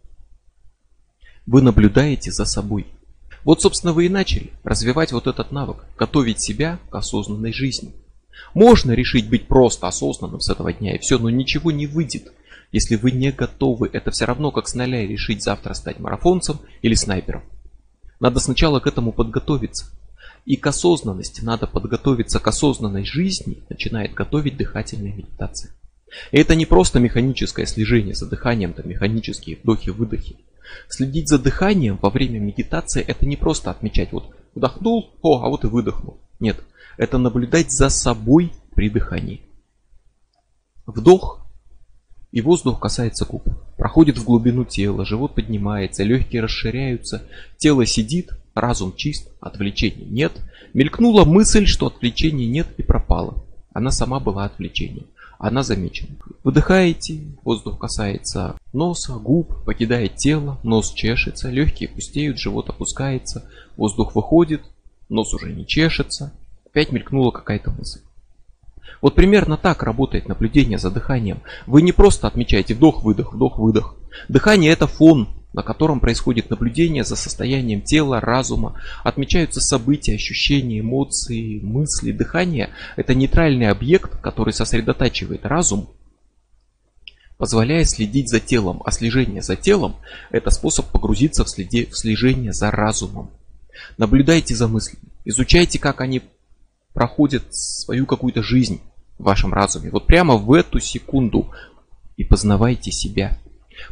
Вы 1.47 1.63
наблюдаете 1.63 2.33
за 2.33 2.45
собой. 2.45 2.87
Вот, 3.45 3.63
собственно, 3.63 3.93
вы 3.93 4.07
и 4.07 4.09
начали 4.09 4.51
развивать 4.65 5.13
вот 5.13 5.29
этот 5.29 5.53
навык, 5.53 5.85
готовить 5.97 6.41
себя 6.41 6.81
к 6.91 6.97
осознанной 6.97 7.53
жизни. 7.53 7.95
Можно 8.55 8.93
решить 8.93 9.29
быть 9.29 9.47
просто 9.47 9.87
осознанным 9.87 10.41
с 10.41 10.51
этого 10.51 10.73
дня 10.73 10.97
и 10.97 10.99
все, 10.99 11.19
но 11.19 11.31
ничего 11.31 11.71
не 11.71 11.87
выйдет, 11.87 12.33
если 12.73 12.97
вы 12.97 13.13
не 13.13 13.31
готовы. 13.31 13.89
Это 13.93 14.11
все 14.11 14.25
равно, 14.25 14.51
как 14.51 14.67
с 14.67 14.75
нуля 14.75 15.07
решить 15.07 15.45
завтра 15.45 15.75
стать 15.75 16.01
марафонцем 16.01 16.59
или 16.83 16.95
снайпером. 16.95 17.45
Надо 18.19 18.41
сначала 18.41 18.81
к 18.81 18.87
этому 18.89 19.13
подготовиться. 19.13 19.87
И 20.45 20.57
к 20.57 20.67
осознанности 20.67 21.43
надо 21.43 21.67
подготовиться 21.67 22.41
к 22.41 22.47
осознанной 22.49 23.05
жизни, 23.05 23.63
начинает 23.69 24.15
готовить 24.15 24.57
дыхательная 24.57 25.13
медитация. 25.13 25.73
И 26.33 26.39
это 26.39 26.55
не 26.55 26.67
просто 26.67 26.99
механическое 26.99 27.67
слежение 27.67 28.15
за 28.15 28.29
дыханием, 28.29 28.73
там 28.73 28.89
механические 28.89 29.59
вдохи-выдохи. 29.63 30.37
Следить 30.89 31.29
за 31.29 31.39
дыханием 31.39 31.99
во 32.01 32.11
время 32.11 32.39
медитации 32.39 33.03
это 33.03 33.27
не 33.27 33.37
просто 33.37 33.71
отмечать, 33.71 34.13
вот 34.13 34.35
вдохнул, 34.55 35.11
о, 35.23 35.43
а 35.43 35.49
вот 35.49 35.65
и 35.65 35.69
выдохнул. 35.69 36.19
Нет, 36.41 36.63
это 36.97 37.19
наблюдать 37.19 37.71
за 37.71 37.89
собой 37.89 38.53
при 38.75 38.91
дыхании. 38.91 39.43
Вдох, 40.87 41.47
и 42.33 42.41
воздух 42.41 42.81
касается 42.81 43.25
губ. 43.25 43.45
Проходит 43.77 44.19
в 44.19 44.25
глубину 44.25 44.65
тела, 44.65 45.05
живот 45.05 45.35
поднимается, 45.35 46.03
легкие 46.03 46.43
расширяются, 46.43 47.23
тело 47.57 47.87
сидит, 47.87 48.31
разум 48.55 48.95
чист, 48.95 49.31
отвлечений 49.41 50.07
нет. 50.07 50.33
Мелькнула 50.75 51.25
мысль, 51.25 51.67
что 51.67 51.87
отвлечений 51.87 52.47
нет 52.47 52.67
и 52.77 52.83
пропала. 52.83 53.45
Она 53.73 53.91
сама 53.91 54.21
была 54.21 54.45
отвлечением 54.45 55.07
она 55.39 55.63
замечена. 55.63 56.17
Выдыхаете, 56.45 57.21
воздух 57.43 57.79
касается 57.79 58.57
носа, 58.73 59.15
губ, 59.15 59.65
покидает 59.65 60.17
тело, 60.17 60.59
нос 60.63 60.93
чешется, 60.93 61.51
легкие 61.51 61.89
пустеют, 61.89 62.39
живот 62.39 62.69
опускается, 62.71 63.49
воздух 63.77 64.15
выходит, 64.15 64.63
нос 65.09 65.35
уже 65.35 65.53
не 65.53 65.67
чешется, 65.67 66.33
опять 66.65 66.93
мелькнула 66.93 67.31
какая-то 67.31 67.71
мысль. 67.71 68.01
Вот 69.03 69.15
примерно 69.15 69.57
так 69.57 69.83
работает 69.83 70.27
наблюдение 70.27 70.79
за 70.79 70.91
дыханием. 70.91 71.43
Вы 71.67 71.83
не 71.83 71.93
просто 71.93 72.27
отмечаете 72.27 72.75
вдох-выдох, 72.75 73.35
вдох-выдох. 73.35 73.97
Дыхание 74.29 74.73
это 74.73 74.87
фон, 74.87 75.29
на 75.57 75.63
котором 75.63 76.01
происходит 76.01 76.51
наблюдение 76.51 77.03
за 77.03 77.17
состоянием 77.17 77.81
тела, 77.81 78.21
разума, 78.21 78.79
отмечаются 79.03 79.63
события, 79.63 80.15
ощущения, 80.15 80.81
эмоции, 80.81 81.61
мысли, 81.61 82.13
дыхание. 82.13 82.75
Это 82.97 83.15
нейтральный 83.15 83.69
объект, 83.69 84.21
который 84.21 84.53
сосредотачивает 84.53 85.47
разум, 85.47 85.89
позволяя 87.39 87.85
следить 87.85 88.29
за 88.29 88.39
телом. 88.39 88.83
А 88.85 88.91
слежение 88.91 89.41
за 89.41 89.57
телом– 89.57 89.97
это 90.31 90.51
способ 90.51 90.91
погрузиться 90.91 91.43
в, 91.43 91.49
следе, 91.49 91.87
в 91.87 91.97
слежение 91.97 92.53
за 92.53 92.71
разумом. 92.71 93.31
Наблюдайте 93.97 94.55
за 94.55 94.69
мыслями, 94.69 95.05
изучайте, 95.25 95.79
как 95.79 96.03
они 96.03 96.21
проходят 96.93 97.45
свою 97.55 98.05
какую-то 98.05 98.43
жизнь 98.43 98.83
в 99.19 99.25
вашем 99.25 99.55
разуме. 99.55 99.89
Вот 99.89 100.07
прямо 100.07 100.37
в 100.37 100.53
эту 100.53 100.81
секунду 100.81 101.51
и 102.19 102.25
познавайте 102.25 102.93
себя. 102.93 103.39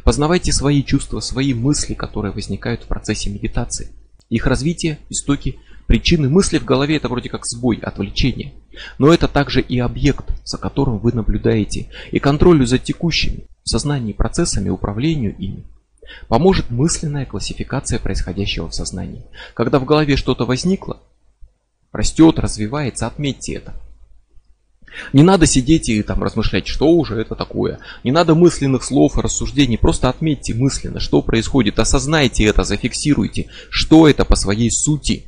Познавайте 0.03 0.51
свои 0.51 0.83
чувства, 0.83 1.19
свои 1.19 1.53
мысли, 1.53 1.93
которые 1.93 2.31
возникают 2.31 2.83
в 2.83 2.87
процессе 2.87 3.29
медитации. 3.29 3.89
Их 4.29 4.45
развитие, 4.47 4.99
истоки, 5.09 5.59
причины 5.87 6.29
мысли 6.29 6.57
в 6.57 6.65
голове 6.65 6.97
это 6.97 7.09
вроде 7.09 7.29
как 7.29 7.45
сбой, 7.45 7.77
отвлечение. 7.77 8.53
Но 8.97 9.13
это 9.13 9.27
также 9.27 9.61
и 9.61 9.79
объект, 9.79 10.25
за 10.43 10.57
которым 10.57 10.99
вы 10.99 11.11
наблюдаете, 11.11 11.89
и 12.11 12.19
контролю 12.19 12.65
за 12.65 12.77
текущими 12.77 13.45
в 13.63 13.69
сознании 13.69 14.13
процессами 14.13 14.69
управлению 14.69 15.35
ими. 15.37 15.63
Поможет 16.27 16.69
мысленная 16.69 17.25
классификация 17.25 17.99
происходящего 17.99 18.69
в 18.69 18.75
сознании. 18.75 19.25
Когда 19.53 19.79
в 19.79 19.85
голове 19.85 20.17
что-то 20.17 20.45
возникло, 20.45 21.01
растет, 21.91 22.39
развивается, 22.39 23.07
отметьте 23.07 23.53
это. 23.53 23.73
Не 25.13 25.23
надо 25.23 25.45
сидеть 25.45 25.89
и 25.89 26.01
там 26.03 26.23
размышлять, 26.23 26.67
что 26.67 26.89
уже 26.89 27.19
это 27.19 27.35
такое. 27.35 27.79
Не 28.03 28.11
надо 28.11 28.35
мысленных 28.35 28.83
слов 28.83 29.17
и 29.17 29.21
рассуждений. 29.21 29.77
Просто 29.77 30.09
отметьте 30.09 30.53
мысленно, 30.53 30.99
что 30.99 31.21
происходит. 31.21 31.79
Осознайте 31.79 32.45
это, 32.45 32.63
зафиксируйте, 32.63 33.47
что 33.69 34.07
это 34.07 34.25
по 34.25 34.35
своей 34.35 34.71
сути. 34.71 35.25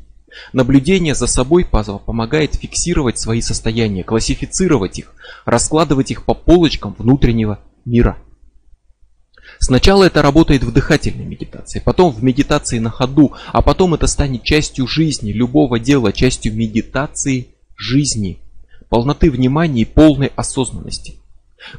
Наблюдение 0.54 1.16
за 1.16 1.28
собой 1.28 1.66
помогает 1.66 2.56
фиксировать 2.56 3.18
свои 3.18 3.42
состояния, 3.42 4.04
классифицировать 4.04 5.00
их, 5.00 5.14
раскладывать 5.46 6.12
их 6.12 6.26
по 6.26 6.34
полочкам 6.34 6.96
внутреннего 6.98 7.60
мира. 7.86 8.18
Сначала 9.60 10.04
это 10.04 10.22
работает 10.22 10.64
в 10.64 10.72
дыхательной 10.72 11.26
медитации, 11.26 11.82
потом 11.84 12.14
в 12.14 12.24
медитации 12.24 12.78
на 12.80 12.92
ходу, 12.92 13.34
а 13.52 13.62
потом 13.62 13.96
это 13.96 14.06
станет 14.06 14.44
частью 14.44 14.86
жизни, 14.88 15.32
любого 15.32 15.80
дела, 15.80 16.12
частью 16.12 16.54
медитации 16.54 17.48
жизни 17.76 18.40
полноты 18.90 19.30
внимания 19.30 19.82
и 19.82 19.86
полной 19.86 20.32
осознанности. 20.36 21.16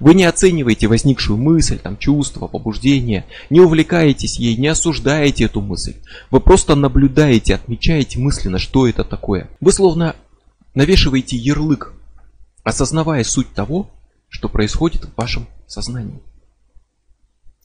Вы 0.00 0.14
не 0.14 0.24
оцениваете 0.24 0.86
возникшую 0.86 1.38
мысль, 1.38 1.78
там, 1.78 1.96
чувство, 1.96 2.46
побуждение, 2.46 3.24
не 3.48 3.60
увлекаетесь 3.60 4.38
ей, 4.38 4.56
не 4.56 4.68
осуждаете 4.68 5.44
эту 5.44 5.60
мысль. 5.60 5.94
Вы 6.30 6.40
просто 6.40 6.74
наблюдаете, 6.74 7.54
отмечаете 7.54 8.18
мысленно, 8.18 8.58
что 8.58 8.86
это 8.86 9.04
такое. 9.04 9.48
Вы 9.60 9.72
словно 9.72 10.16
навешиваете 10.74 11.36
ярлык, 11.36 11.94
осознавая 12.64 13.24
суть 13.24 13.52
того, 13.54 13.90
что 14.28 14.48
происходит 14.48 15.04
в 15.04 15.16
вашем 15.16 15.46
сознании. 15.66 16.20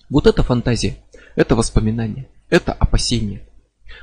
Вот 0.09 0.27
это 0.27 0.43
фантазия, 0.43 0.97
это 1.35 1.55
воспоминание, 1.55 2.27
это 2.50 2.73
опасение– 2.73 3.41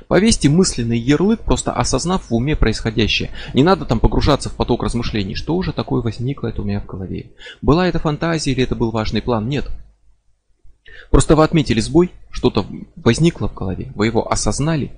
Повесьте 0.07 0.49
мысленный 0.49 0.97
ярлык, 0.97 1.41
просто 1.41 1.71
осознав 1.71 2.29
в 2.29 2.35
уме 2.35 2.55
происходящее. 2.55 3.31
Не 3.53 3.63
надо 3.63 3.85
там 3.85 3.99
погружаться 3.99 4.49
в 4.49 4.55
поток 4.55 4.83
размышлений. 4.83 5.35
Что 5.35 5.55
уже 5.55 5.73
такое 5.73 6.01
возникло 6.01 6.47
это 6.47 6.61
у 6.61 6.65
меня 6.65 6.81
в 6.81 6.85
голове? 6.85 7.31
Была 7.61 7.87
это 7.87 7.99
фантазия 7.99 8.51
или 8.51 8.63
это 8.63 8.75
был 8.75 8.91
важный 8.91 9.21
план? 9.21 9.47
Нет. 9.47 9.69
Просто 11.09 11.35
вы 11.35 11.43
отметили 11.43 11.79
сбой, 11.79 12.11
что-то 12.29 12.65
возникло 12.95 13.49
в 13.49 13.53
голове, 13.53 13.91
вы 13.95 14.07
его 14.07 14.31
осознали, 14.31 14.91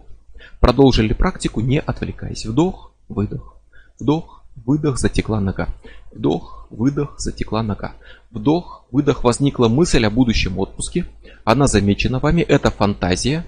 продолжили 0.60 1.14
практику, 1.14 1.62
не 1.62 1.80
отвлекаясь. 1.80 2.46
Вдох, 2.46 2.94
выдох, 3.10 3.58
вдох, 4.00 4.44
выдох, 4.56 5.00
затекла 5.00 5.40
нога. 5.40 5.70
Вдох, 6.12 6.68
выдох, 6.70 7.16
затекла 7.20 7.64
нога. 7.64 7.94
Вдох, 8.32 8.86
выдох, 8.92 9.24
возникла 9.24 9.68
мысль 9.68 10.06
о 10.06 10.10
будущем 10.12 10.60
отпуске. 10.60 11.06
Она 11.44 11.68
замечена 11.68 12.20
вами, 12.20 12.42
это 12.42 12.70
фантазия, 12.70 13.46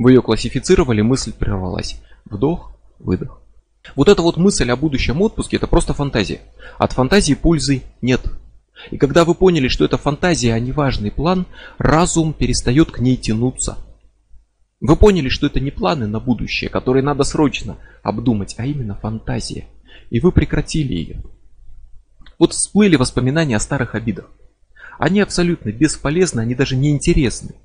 вы 0.00 0.12
ее 0.12 0.22
классифицировали, 0.22 1.02
мысль 1.02 1.30
прервалась. 1.30 2.00
Вдох, 2.24 2.72
выдох. 2.98 3.42
Вот 3.94 4.08
эта 4.08 4.22
вот 4.22 4.38
мысль 4.38 4.70
о 4.70 4.76
будущем 4.76 5.20
отпуске, 5.20 5.58
это 5.58 5.66
просто 5.66 5.92
фантазия. 5.92 6.40
От 6.78 6.92
фантазии 6.92 7.34
пользы 7.34 7.82
нет. 8.00 8.22
И 8.90 8.96
когда 8.96 9.26
вы 9.26 9.34
поняли, 9.34 9.68
что 9.68 9.84
это 9.84 9.98
фантазия, 9.98 10.54
а 10.54 10.58
не 10.58 10.72
важный 10.72 11.10
план, 11.10 11.44
разум 11.76 12.32
перестает 12.32 12.90
к 12.90 13.00
ней 13.00 13.18
тянуться. 13.18 13.76
Вы 14.80 14.96
поняли, 14.96 15.28
что 15.28 15.46
это 15.46 15.60
не 15.60 15.70
планы 15.70 16.06
на 16.06 16.18
будущее, 16.18 16.70
которые 16.70 17.02
надо 17.02 17.22
срочно 17.22 17.76
обдумать, 18.02 18.54
а 18.56 18.64
именно 18.64 18.94
фантазия. 18.94 19.66
И 20.08 20.18
вы 20.18 20.32
прекратили 20.32 20.94
ее. 20.94 21.22
Вот 22.38 22.54
всплыли 22.54 22.96
воспоминания 22.96 23.56
о 23.56 23.60
старых 23.60 23.94
обидах. 23.94 24.30
Они 24.98 25.20
абсолютно 25.20 25.72
бесполезны, 25.72 26.40
они 26.40 26.54
даже 26.54 26.74
не 26.74 26.90
интересны. 26.90 27.56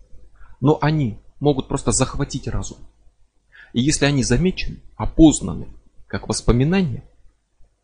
Но 0.60 0.77
они 0.82 1.18
могут 1.39 1.68
просто 1.68 1.92
захватить 1.92 2.48
разум. 2.48 2.77
И 3.74 3.82
если 3.82 4.06
они 4.06 4.24
замечены, 4.24 4.77
опознаны, 4.96 5.68
как 6.08 6.27
воспоминания, 6.27 7.04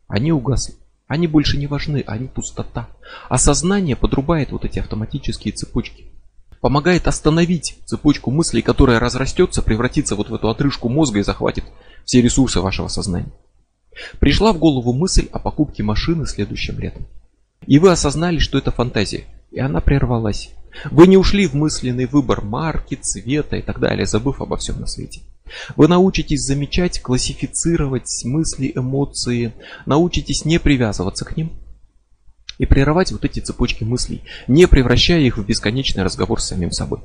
они 0.07 0.31
угасли. 0.31 0.75
Они 1.07 1.27
больше 1.27 1.57
не 1.57 1.67
важны, 1.67 2.03
они 2.07 2.27
пустота. 2.27 2.87
А 3.27 3.37
сознание 3.37 3.97
подрубает 3.97 4.51
вот 4.51 4.63
эти 4.63 4.79
автоматические 4.79 5.53
цепочки. 5.53 6.05
помогает 6.61 7.07
остановить 7.07 7.79
цепочку 7.85 8.29
мыслей, 8.29 8.61
которая 8.61 8.99
разрастется, 8.99 9.63
превратится 9.63 10.15
вот 10.15 10.29
в 10.29 10.35
эту 10.35 10.47
отрыжку 10.47 10.89
мозга 10.89 11.19
и 11.19 11.23
захватит 11.23 11.65
все 12.05 12.21
ресурсы 12.21 12.61
вашего 12.61 12.87
сознания. 12.87 13.31
Пришла 14.19 14.53
в 14.53 14.59
голову 14.59 14.93
мысль 14.93 15.27
о 15.31 15.39
покупке 15.39 15.83
машины 15.83 16.25
следующим 16.25 16.79
летом. 16.79 17.07
И 17.65 17.79
вы 17.79 17.91
осознали, 17.91 18.39
что 18.39 18.57
это 18.57 18.71
фантазия, 18.71 19.25
и 19.51 19.59
она 19.59 19.81
прервалась. 19.81 20.51
Вы 20.89 21.07
не 21.07 21.17
ушли 21.17 21.47
в 21.47 21.53
мысленный 21.53 22.05
выбор 22.05 22.41
марки, 22.43 22.95
цвета 22.95 23.57
и 23.57 23.61
так 23.61 23.79
далее, 23.79 24.05
забыв 24.05 24.41
обо 24.41 24.57
всем 24.57 24.79
на 24.79 24.87
свете. 24.87 25.21
Вы 25.75 25.87
научитесь 25.87 26.41
замечать, 26.41 27.01
классифицировать 27.01 28.09
мысли, 28.23 28.71
эмоции, 28.73 29.53
научитесь 29.85 30.45
не 30.45 30.59
привязываться 30.59 31.25
к 31.25 31.35
ним 31.35 31.51
и 32.57 32.65
прерывать 32.65 33.11
вот 33.11 33.25
эти 33.25 33.39
цепочки 33.39 33.83
мыслей, 33.83 34.21
не 34.47 34.67
превращая 34.67 35.21
их 35.21 35.37
в 35.37 35.45
бесконечный 35.45 36.03
разговор 36.03 36.39
с 36.39 36.47
самим 36.47 36.71
собой. 36.71 36.99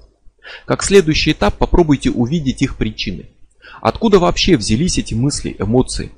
Как 0.64 0.82
следующий 0.82 1.32
этап 1.32 1.56
попробуйте 1.56 2.10
увидеть 2.10 2.62
их 2.62 2.76
причины. 2.76 3.30
Откуда 3.80 4.18
вообще 4.18 4.56
взялись 4.56 4.98
эти 4.98 5.14
мысли, 5.14 5.56
эмоции? 5.58 6.12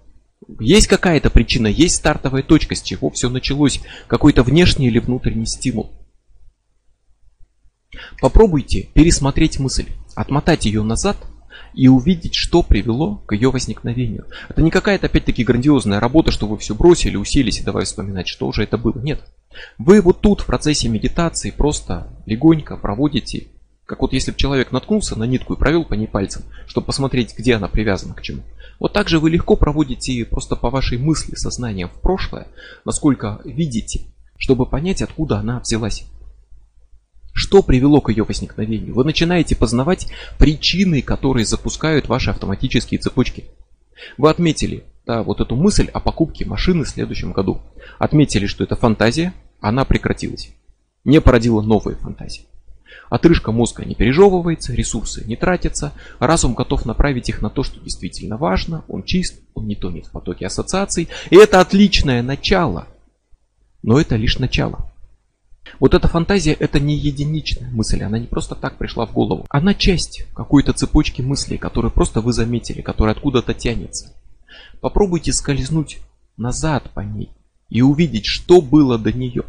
Есть 0.61 0.87
какая-то 0.87 1.31
причина, 1.31 1.67
есть 1.67 1.97
стартовая 1.97 2.43
точка, 2.43 2.75
с 2.75 2.83
чего 2.83 3.11
все 3.11 3.29
началось, 3.29 3.81
какой-то 4.07 4.43
внешний 4.43 4.89
или 4.89 4.99
внутренний 4.99 5.47
стимул. 5.47 5.91
Попробуйте 8.21 8.89
пересмотреть 8.95 9.59
мысль, 9.59 9.87
отмотать 10.15 10.67
ее 10.67 10.83
назад 10.83 11.17
и 11.75 11.89
увидеть, 11.89 12.35
что 12.35 12.63
привело 12.63 13.23
к 13.27 13.33
ее 13.35 13.51
возникновению. 13.51 14.27
Это 14.49 14.63
не 14.63 14.71
какая-то 14.71 15.07
опять-таки 15.07 15.45
грандиозная 15.45 16.01
работа, 16.01 16.31
что 16.31 16.47
вы 16.47 16.59
все 16.59 16.75
бросили, 16.75 17.17
уселись 17.17 17.61
и 17.61 17.65
давай 17.65 17.85
вспоминать, 17.85 18.29
что 18.29 18.51
же 18.53 18.63
это 18.63 18.79
было. 18.79 18.99
Нет. 18.99 19.21
Вы 19.79 20.01
вот 20.01 20.21
тут 20.21 20.41
в 20.41 20.47
процессе 20.47 20.89
медитации 20.89 21.51
просто 21.51 22.09
легонько 22.27 22.77
проводите, 22.77 23.49
как 23.87 24.03
вот 24.03 24.13
если 24.13 24.33
бы 24.33 24.37
человек 24.37 24.73
наткнулся 24.73 25.19
на 25.19 25.25
нитку 25.25 25.55
и 25.55 25.59
провел 25.59 25.85
по 25.85 25.95
ней 25.95 26.07
пальцем, 26.07 26.43
чтобы 26.67 26.87
посмотреть, 26.89 27.35
где 27.37 27.55
она 27.55 27.69
привязана 27.69 28.15
к 28.15 28.23
чему. 28.23 28.43
Вот 28.79 28.93
так 28.93 29.09
же 29.09 29.19
вы 29.19 29.31
легко 29.31 29.57
проводите 29.57 30.25
просто 30.25 30.57
по 30.57 30.71
вашей 30.71 30.99
мысли 30.99 31.35
сознанием 31.35 31.89
в 31.89 32.01
прошлое, 32.01 32.49
насколько 32.85 33.41
видите, 33.45 34.03
чтобы 34.37 34.67
понять, 34.67 35.03
откуда 35.03 35.39
она 35.39 35.61
взялась. 35.61 36.05
Что 37.41 37.63
привело 37.63 38.01
к 38.01 38.11
ее 38.11 38.25
возникновению? 38.25 38.97
Вы 38.97 39.05
начинаете 39.05 39.55
познавать 39.55 40.09
причины, 40.41 41.03
которые 41.03 41.47
запускают 41.47 42.09
ваши 42.09 42.31
автоматические 42.31 42.99
цепочки. 42.99 43.45
Вы 44.17 44.29
отметили 44.29 44.83
да, 45.07 45.23
вот 45.23 45.41
эту 45.41 45.55
мысль 45.55 45.89
о 45.93 46.01
покупке 46.01 46.45
машины 46.45 46.83
в 46.83 46.89
следующем 46.89 47.31
году. 47.31 47.61
Отметили, 48.01 48.47
что 48.47 48.65
это 48.65 48.75
фантазия, 48.75 49.35
она 49.61 49.85
прекратилась. 49.85 50.51
Не 51.05 51.21
породила 51.21 51.63
новые 51.63 51.97
фантазии. 51.97 52.43
Отрыжка 53.09 53.53
мозга 53.53 53.85
не 53.85 53.95
пережевывается, 53.95 54.75
ресурсы 54.75 55.25
не 55.25 55.37
тратятся, 55.37 55.93
разум 56.19 56.55
готов 56.55 56.87
направить 56.87 57.29
их 57.29 57.41
на 57.41 57.51
то, 57.51 57.63
что 57.63 57.79
действительно 57.79 58.37
важно, 58.37 58.83
он 58.89 59.05
чист, 59.05 59.39
он 59.55 59.69
не 59.69 59.77
тонет 59.77 60.07
в 60.07 60.11
потоке 60.11 60.47
ассоциаций. 60.47 61.09
И 61.31 61.37
это 61.37 61.61
отличное 61.61 62.21
начало. 62.21 62.89
Но 63.85 64.01
это 64.01 64.17
лишь 64.17 64.41
начало. 64.41 64.91
Вот 65.81 65.95
эта 65.95 66.09
фантазия 66.09 66.53
это 66.53 66.81
не 66.81 66.97
единичная 66.97 67.71
мысль, 67.71 68.03
она 68.03 68.19
не 68.19 68.27
просто 68.27 68.55
так 68.55 68.77
пришла 68.77 69.07
в 69.07 69.13
голову. 69.13 69.47
Она 69.49 69.75
часть 69.75 70.25
какой-то 70.35 70.73
цепочки 70.73 71.23
мыслей, 71.23 71.59
которую 71.59 71.91
просто 71.91 72.21
вы 72.21 72.33
заметили, 72.33 72.81
которая 72.81 73.15
откуда-то 73.15 73.55
тянется. 73.55 74.13
Попробуйте 74.81 75.33
скользнуть 75.33 75.99
назад 76.37 76.91
по 76.95 77.01
ней 77.01 77.31
и 77.69 77.83
увидеть, 77.83 78.27
что 78.27 78.61
было 78.61 78.99
до 78.99 79.13
нее. 79.13 79.45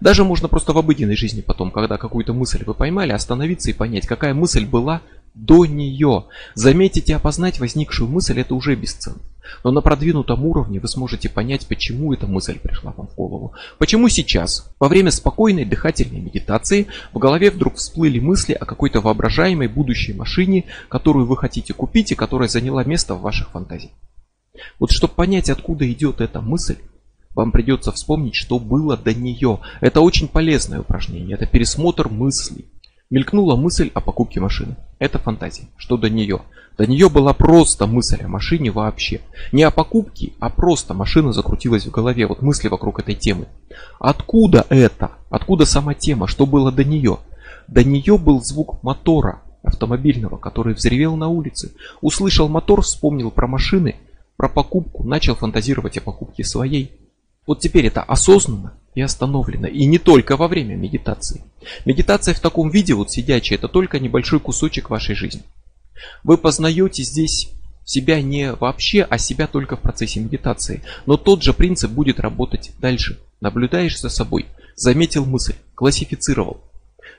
Даже 0.00 0.24
можно 0.24 0.48
просто 0.48 0.72
в 0.72 0.78
обыденной 0.78 1.16
жизни 1.16 1.40
потом, 1.40 1.70
когда 1.70 1.96
какую-то 1.96 2.32
мысль 2.32 2.62
вы 2.64 2.74
поймали, 2.74 3.12
остановиться 3.12 3.70
и 3.70 3.74
понять, 3.74 4.06
какая 4.06 4.34
мысль 4.34 4.66
была 4.66 5.02
до 5.38 5.66
нее. 5.66 6.26
Заметить 6.54 7.08
и 7.08 7.12
опознать 7.12 7.60
возникшую 7.60 8.08
мысль 8.10 8.40
это 8.40 8.54
уже 8.54 8.74
бесценно. 8.74 9.20
Но 9.64 9.70
на 9.70 9.80
продвинутом 9.80 10.44
уровне 10.44 10.78
вы 10.78 10.88
сможете 10.88 11.28
понять, 11.28 11.66
почему 11.66 12.12
эта 12.12 12.26
мысль 12.26 12.58
пришла 12.58 12.92
вам 12.96 13.08
в 13.08 13.14
голову. 13.14 13.54
Почему 13.78 14.08
сейчас, 14.08 14.70
во 14.78 14.88
время 14.88 15.10
спокойной 15.10 15.64
дыхательной 15.64 16.20
медитации, 16.20 16.88
в 17.12 17.18
голове 17.18 17.50
вдруг 17.50 17.76
всплыли 17.76 18.18
мысли 18.18 18.52
о 18.52 18.66
какой-то 18.66 19.00
воображаемой 19.00 19.68
будущей 19.68 20.12
машине, 20.12 20.64
которую 20.88 21.26
вы 21.26 21.36
хотите 21.36 21.72
купить 21.72 22.12
и 22.12 22.16
которая 22.16 22.48
заняла 22.48 22.84
место 22.84 23.14
в 23.14 23.22
ваших 23.22 23.50
фантазиях. 23.50 23.92
Вот 24.78 24.90
чтобы 24.90 25.14
понять, 25.14 25.48
откуда 25.48 25.90
идет 25.90 26.20
эта 26.20 26.40
мысль, 26.40 26.76
вам 27.34 27.52
придется 27.52 27.92
вспомнить, 27.92 28.34
что 28.34 28.58
было 28.58 28.96
до 28.96 29.14
нее. 29.14 29.60
Это 29.80 30.00
очень 30.00 30.28
полезное 30.28 30.80
упражнение, 30.80 31.36
это 31.36 31.46
пересмотр 31.46 32.08
мыслей. 32.08 32.66
Мелькнула 33.10 33.56
мысль 33.56 33.90
о 33.94 34.02
покупке 34.02 34.38
машины. 34.38 34.76
Это 34.98 35.18
фантазия. 35.18 35.68
Что 35.78 35.96
до 35.96 36.10
нее? 36.10 36.42
До 36.76 36.86
нее 36.86 37.08
была 37.08 37.32
просто 37.32 37.86
мысль 37.86 38.22
о 38.22 38.28
машине 38.28 38.70
вообще. 38.70 39.22
Не 39.50 39.62
о 39.62 39.70
покупке, 39.70 40.34
а 40.40 40.50
просто 40.50 40.92
машина 40.92 41.32
закрутилась 41.32 41.86
в 41.86 41.90
голове. 41.90 42.26
Вот 42.26 42.42
мысли 42.42 42.68
вокруг 42.68 43.00
этой 43.00 43.14
темы. 43.14 43.46
Откуда 43.98 44.66
это? 44.68 45.12
Откуда 45.30 45.64
сама 45.64 45.94
тема? 45.94 46.26
Что 46.26 46.44
было 46.44 46.70
до 46.70 46.84
нее? 46.84 47.18
До 47.66 47.82
нее 47.82 48.18
был 48.18 48.42
звук 48.42 48.82
мотора 48.82 49.40
автомобильного, 49.62 50.36
который 50.36 50.74
взревел 50.74 51.16
на 51.16 51.28
улице. 51.28 51.72
Услышал 52.02 52.48
мотор, 52.48 52.82
вспомнил 52.82 53.30
про 53.30 53.46
машины, 53.46 53.96
про 54.36 54.50
покупку, 54.50 55.02
начал 55.02 55.34
фантазировать 55.34 55.96
о 55.96 56.02
покупке 56.02 56.44
своей. 56.44 56.92
Вот 57.46 57.60
теперь 57.60 57.86
это 57.86 58.02
осознанно 58.02 58.74
и 58.98 59.00
остановлено. 59.00 59.68
И 59.68 59.86
не 59.86 59.98
только 59.98 60.36
во 60.36 60.48
время 60.48 60.74
медитации. 60.74 61.44
Медитация 61.84 62.34
в 62.34 62.40
таком 62.40 62.68
виде, 62.68 62.94
вот 62.94 63.12
сидячая, 63.12 63.56
это 63.56 63.68
только 63.68 64.00
небольшой 64.00 64.40
кусочек 64.40 64.90
вашей 64.90 65.14
жизни. 65.14 65.42
Вы 66.24 66.36
познаете 66.36 67.04
здесь 67.04 67.52
себя 67.84 68.20
не 68.20 68.52
вообще, 68.52 69.06
а 69.08 69.16
себя 69.18 69.46
только 69.46 69.76
в 69.76 69.82
процессе 69.82 70.18
медитации. 70.18 70.82
Но 71.06 71.16
тот 71.16 71.44
же 71.44 71.52
принцип 71.52 71.92
будет 71.92 72.18
работать 72.18 72.72
дальше. 72.80 73.20
Наблюдаешь 73.40 74.00
за 74.00 74.08
собой, 74.08 74.46
заметил 74.74 75.24
мысль, 75.24 75.54
классифицировал. 75.76 76.60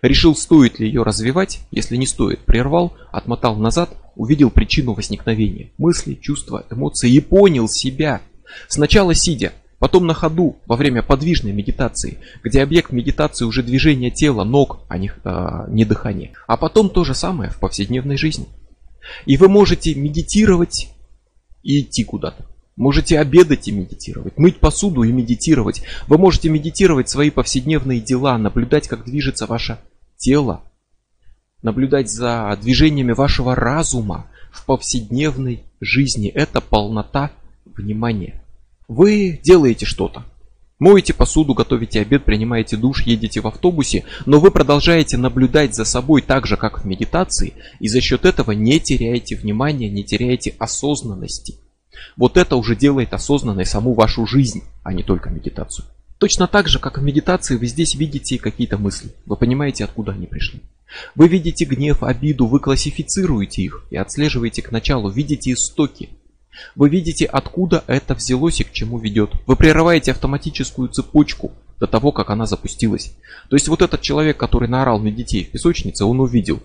Решил, 0.01 0.35
стоит 0.35 0.79
ли 0.79 0.87
ее 0.87 1.03
развивать, 1.03 1.61
если 1.71 1.95
не 1.95 2.07
стоит, 2.07 2.39
прервал, 2.39 2.93
отмотал 3.13 3.55
назад, 3.55 3.95
увидел 4.17 4.49
причину 4.49 4.95
возникновения. 4.95 5.71
Мысли, 5.77 6.15
чувства, 6.15 6.65
эмоции 6.69 7.09
и 7.09 7.21
понял 7.21 7.69
себя. 7.69 8.21
Сначала 8.67 9.13
сидя, 9.13 9.53
Потом 9.79 10.05
на 10.05 10.13
ходу, 10.13 10.57
во 10.65 10.75
время 10.75 11.01
подвижной 11.01 11.53
медитации, 11.53 12.19
где 12.43 12.61
объект 12.61 12.91
медитации 12.91 13.45
уже 13.45 13.63
движение 13.63 14.11
тела, 14.11 14.43
ног, 14.43 14.81
а 14.89 14.97
не, 14.97 15.11
а, 15.23 15.67
не 15.69 15.85
дыхание. 15.85 16.33
А 16.47 16.57
потом 16.57 16.89
то 16.89 17.05
же 17.05 17.15
самое 17.15 17.49
в 17.49 17.59
повседневной 17.59 18.17
жизни. 18.17 18.47
И 19.25 19.37
вы 19.37 19.47
можете 19.47 19.95
медитировать 19.95 20.89
и 21.63 21.81
идти 21.81 22.03
куда-то. 22.03 22.45
Можете 22.75 23.19
обедать 23.19 23.67
и 23.67 23.71
медитировать, 23.71 24.37
мыть 24.37 24.59
посуду 24.59 25.03
и 25.03 25.11
медитировать. 25.11 25.83
Вы 26.07 26.17
можете 26.17 26.49
медитировать 26.49 27.09
свои 27.09 27.29
повседневные 27.29 28.01
дела, 28.01 28.37
наблюдать, 28.37 28.87
как 28.87 29.05
движется 29.05 29.45
ваше 29.45 29.79
тело, 30.17 30.63
наблюдать 31.61 32.09
за 32.09 32.57
движениями 32.61 33.13
вашего 33.13 33.55
разума 33.55 34.27
в 34.51 34.65
повседневной 34.65 35.63
жизни. 35.79 36.29
Это 36.29 36.61
полнота 36.61 37.31
внимания. 37.65 38.43
Вы 38.89 39.39
делаете 39.43 39.85
что-то. 39.85 40.25
Моете 40.79 41.13
посуду, 41.13 41.53
готовите 41.53 42.01
обед, 42.01 42.25
принимаете 42.25 42.75
душ, 42.75 43.03
едете 43.05 43.39
в 43.39 43.45
автобусе, 43.45 44.03
но 44.25 44.39
вы 44.39 44.49
продолжаете 44.49 45.15
наблюдать 45.15 45.75
за 45.75 45.85
собой 45.85 46.23
так 46.23 46.47
же, 46.47 46.57
как 46.57 46.81
в 46.81 46.87
медитации, 46.87 47.53
и 47.79 47.87
за 47.87 48.01
счет 48.01 48.25
этого 48.25 48.51
не 48.51 48.79
теряете 48.79 49.35
внимания, 49.35 49.91
не 49.91 50.03
теряете 50.03 50.55
осознанности. 50.57 51.57
Вот 52.17 52.35
это 52.35 52.55
уже 52.55 52.75
делает 52.75 53.13
осознанной 53.13 53.67
саму 53.67 53.93
вашу 53.93 54.25
жизнь, 54.25 54.63
а 54.81 54.91
не 54.91 55.03
только 55.03 55.29
медитацию. 55.29 55.85
Точно 56.17 56.47
так 56.47 56.67
же, 56.67 56.79
как 56.79 56.97
в 56.97 57.03
медитации, 57.03 57.57
вы 57.57 57.67
здесь 57.67 57.93
видите 57.93 58.39
какие-то 58.39 58.79
мысли. 58.79 59.11
Вы 59.27 59.35
понимаете, 59.35 59.83
откуда 59.83 60.13
они 60.13 60.25
пришли. 60.25 60.61
Вы 61.13 61.27
видите 61.27 61.65
гнев, 61.65 62.01
обиду, 62.01 62.47
вы 62.47 62.59
классифицируете 62.59 63.61
их 63.61 63.85
и 63.91 63.97
отслеживаете 63.97 64.63
к 64.63 64.71
началу, 64.71 65.11
видите 65.11 65.53
истоки. 65.53 66.09
Вы 66.75 66.89
видите, 66.89 67.25
откуда 67.25 67.83
это 67.87 68.15
взялось 68.15 68.59
и 68.61 68.63
к 68.63 68.71
чему 68.71 68.99
ведет. 68.99 69.31
Вы 69.45 69.55
прерываете 69.55 70.11
автоматическую 70.11 70.89
цепочку 70.89 71.51
до 71.79 71.87
того, 71.87 72.11
как 72.11 72.29
она 72.29 72.45
запустилась. 72.45 73.13
То 73.49 73.55
есть 73.55 73.67
вот 73.67 73.81
этот 73.81 74.01
человек, 74.01 74.37
который 74.37 74.67
наорал 74.67 74.99
на 74.99 75.11
детей 75.11 75.43
в 75.45 75.51
песочнице, 75.51 76.05
он 76.05 76.19
увидел 76.19 76.61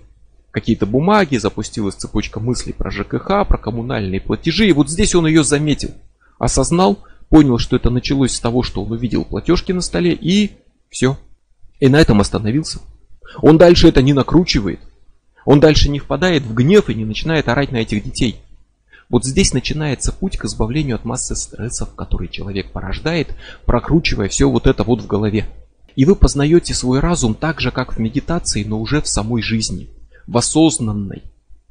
какие-то 0.51 0.87
бумаги, 0.87 1.37
запустилась 1.37 1.95
цепочка 1.95 2.41
мыслей 2.41 2.73
про 2.73 2.91
ЖКХ, 2.91 3.47
про 3.49 3.59
коммунальные 3.59 4.21
платежи. 4.21 4.69
И 4.69 4.73
вот 4.73 4.89
здесь 4.89 5.15
он 5.15 5.27
ее 5.27 5.43
заметил, 5.45 5.91
осознал, 6.39 7.01
понял, 7.29 7.59
что 7.59 7.77
это 7.77 7.91
началось 7.91 8.33
с 8.33 8.41
того, 8.41 8.63
что 8.63 8.85
он 8.85 8.93
увидел 8.93 9.25
платежки 9.25 9.73
на 9.73 9.81
столе 9.81 10.13
и 10.13 10.53
все. 10.91 11.19
И 11.81 11.89
на 11.89 12.01
этом 12.01 12.21
остановился. 12.21 12.79
Он 13.43 13.59
дальше 13.59 13.89
это 13.89 14.03
не 14.03 14.13
накручивает. 14.13 14.81
Он 15.45 15.61
дальше 15.61 15.91
не 15.91 15.99
впадает 15.99 16.45
в 16.45 16.55
гнев 16.55 16.89
и 16.89 16.95
не 16.95 17.05
начинает 17.05 17.49
орать 17.49 17.73
на 17.73 17.79
этих 17.79 18.05
детей. 18.05 18.41
Вот 19.09 19.25
здесь 19.25 19.53
начинается 19.53 20.13
путь 20.13 20.37
к 20.37 20.45
избавлению 20.45 20.97
от 20.97 21.05
массы 21.05 21.37
стрессов, 21.37 21.95
которые 21.95 22.29
человек 22.29 22.73
порождает, 22.73 23.35
прокручивая 23.67 24.29
все 24.29 24.51
вот 24.51 24.67
это 24.67 24.83
вот 24.85 25.03
в 25.03 25.07
голове. 25.07 25.47
И 25.97 26.05
вы 26.05 26.17
познаете 26.17 26.75
свой 26.75 27.01
разум 27.01 27.35
так 27.35 27.61
же, 27.61 27.71
как 27.71 27.95
в 27.95 27.99
медитации, 27.99 28.65
но 28.65 28.81
уже 28.81 29.01
в 29.01 29.09
самой 29.09 29.43
жизни, 29.43 29.89
в 30.27 30.37
осознанной 30.37 31.23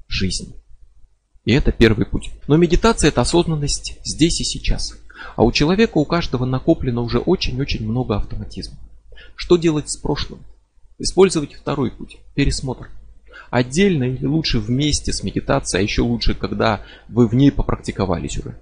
жизни. 0.08 0.54
И 1.46 1.52
это 1.52 1.72
первый 1.72 2.06
путь. 2.06 2.32
Но 2.48 2.56
медитация 2.56 3.10
это 3.10 3.22
осознанность 3.22 3.98
здесь 4.04 4.39
и 4.39 4.46
сейчас. 4.46 4.93
А 5.36 5.43
у 5.43 5.52
человека, 5.52 5.98
у 5.98 6.06
каждого 6.06 6.46
накоплено 6.46 7.02
уже 7.02 7.19
очень-очень 7.19 7.86
много 7.86 8.15
автоматизма. 8.15 8.78
Что 9.36 9.58
делать 9.58 9.89
с 9.89 9.98
прошлым? 9.98 10.39
Использовать 11.00 11.56
второй 11.56 11.91
путь– 11.91 12.17
пересмотр. 12.36 12.89
Отдельно 13.54 14.06
или 14.06 14.26
лучше 14.26 14.58
вместе 14.58 15.13
с 15.13 15.22
медитацией, 15.22 15.82
а 15.82 15.84
еще 15.84 16.02
лучше, 16.02 16.34
когда 16.34 16.82
вы 17.08 17.28
в 17.28 17.36
ней 17.36 17.52
попрактиковались 17.52 18.39
уже. 18.39 18.58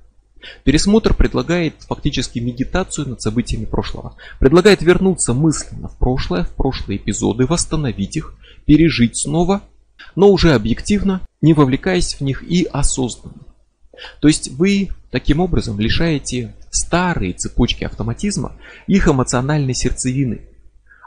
Пересмотр 0.65 1.13
предлагает 1.13 1.75
фактически 1.88 2.39
медитацию 2.39 3.08
над 3.08 3.21
событиями 3.21 3.63
прошлого. 3.63 4.17
Предлагает 4.41 4.82
вернуться 4.82 5.34
мысленно 5.34 5.88
в 5.88 5.95
прошлое, 5.95 6.43
в 6.43 6.49
прошлые 6.49 6.97
эпизоды, 6.97 7.45
восстановить 7.45 8.17
их, 8.17 8.36
пережить 8.65 9.15
снова, 9.15 9.62
но 10.17 10.30
уже 10.30 10.54
объективно, 10.54 11.21
не 11.39 11.54
вовлекаясь 11.54 12.15
в 12.15 12.21
них 12.21 12.43
и 12.43 12.65
осознанно. 12.65 13.45
То 14.19 14.27
есть 14.27 14.51
вы 14.51 14.89
таким 15.10 15.39
образом 15.39 15.80
лишаете 15.80 16.54
старые 16.69 17.32
цепочки 17.32 17.86
автоматизма 17.86 18.58
их 18.88 19.08
эмоциональной 19.08 19.73
сердцевины. 19.73 20.41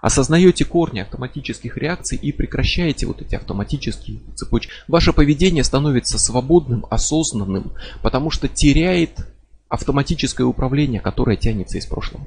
Осознаете 0.04 0.66
корни 0.66 1.00
автоматических 1.00 1.78
реакций 1.78 2.18
и 2.18 2.30
прекращаете 2.30 3.06
вот 3.06 3.22
эти 3.22 3.36
автоматические 3.36 4.20
цепочки. 4.34 4.70
Ваше 4.86 5.14
поведение 5.14 5.64
становится 5.64 6.18
свободным, 6.18 6.84
осознанным, 6.90 7.72
потому 8.02 8.30
что 8.30 8.46
теряет 8.46 9.26
автоматическое 9.70 10.46
управление, 10.46 11.00
которое 11.00 11.38
тянется 11.38 11.78
из 11.78 11.86
прошлого. 11.86 12.26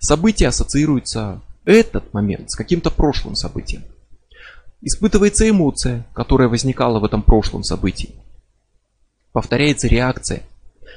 События 0.00 0.48
ассоциируются 0.48 1.40
этот 1.64 2.12
момент 2.12 2.50
с 2.50 2.56
каким-то 2.56 2.90
прошлым 2.90 3.36
событием. 3.36 3.84
Испытывается 4.82 5.48
эмоция, 5.48 6.06
которая 6.12 6.48
возникала 6.48 7.00
в 7.00 7.06
этом 7.06 7.22
прошлом 7.22 7.64
событии. 7.64 8.16
Повторяется 9.32 9.88
реакция, 9.88 10.42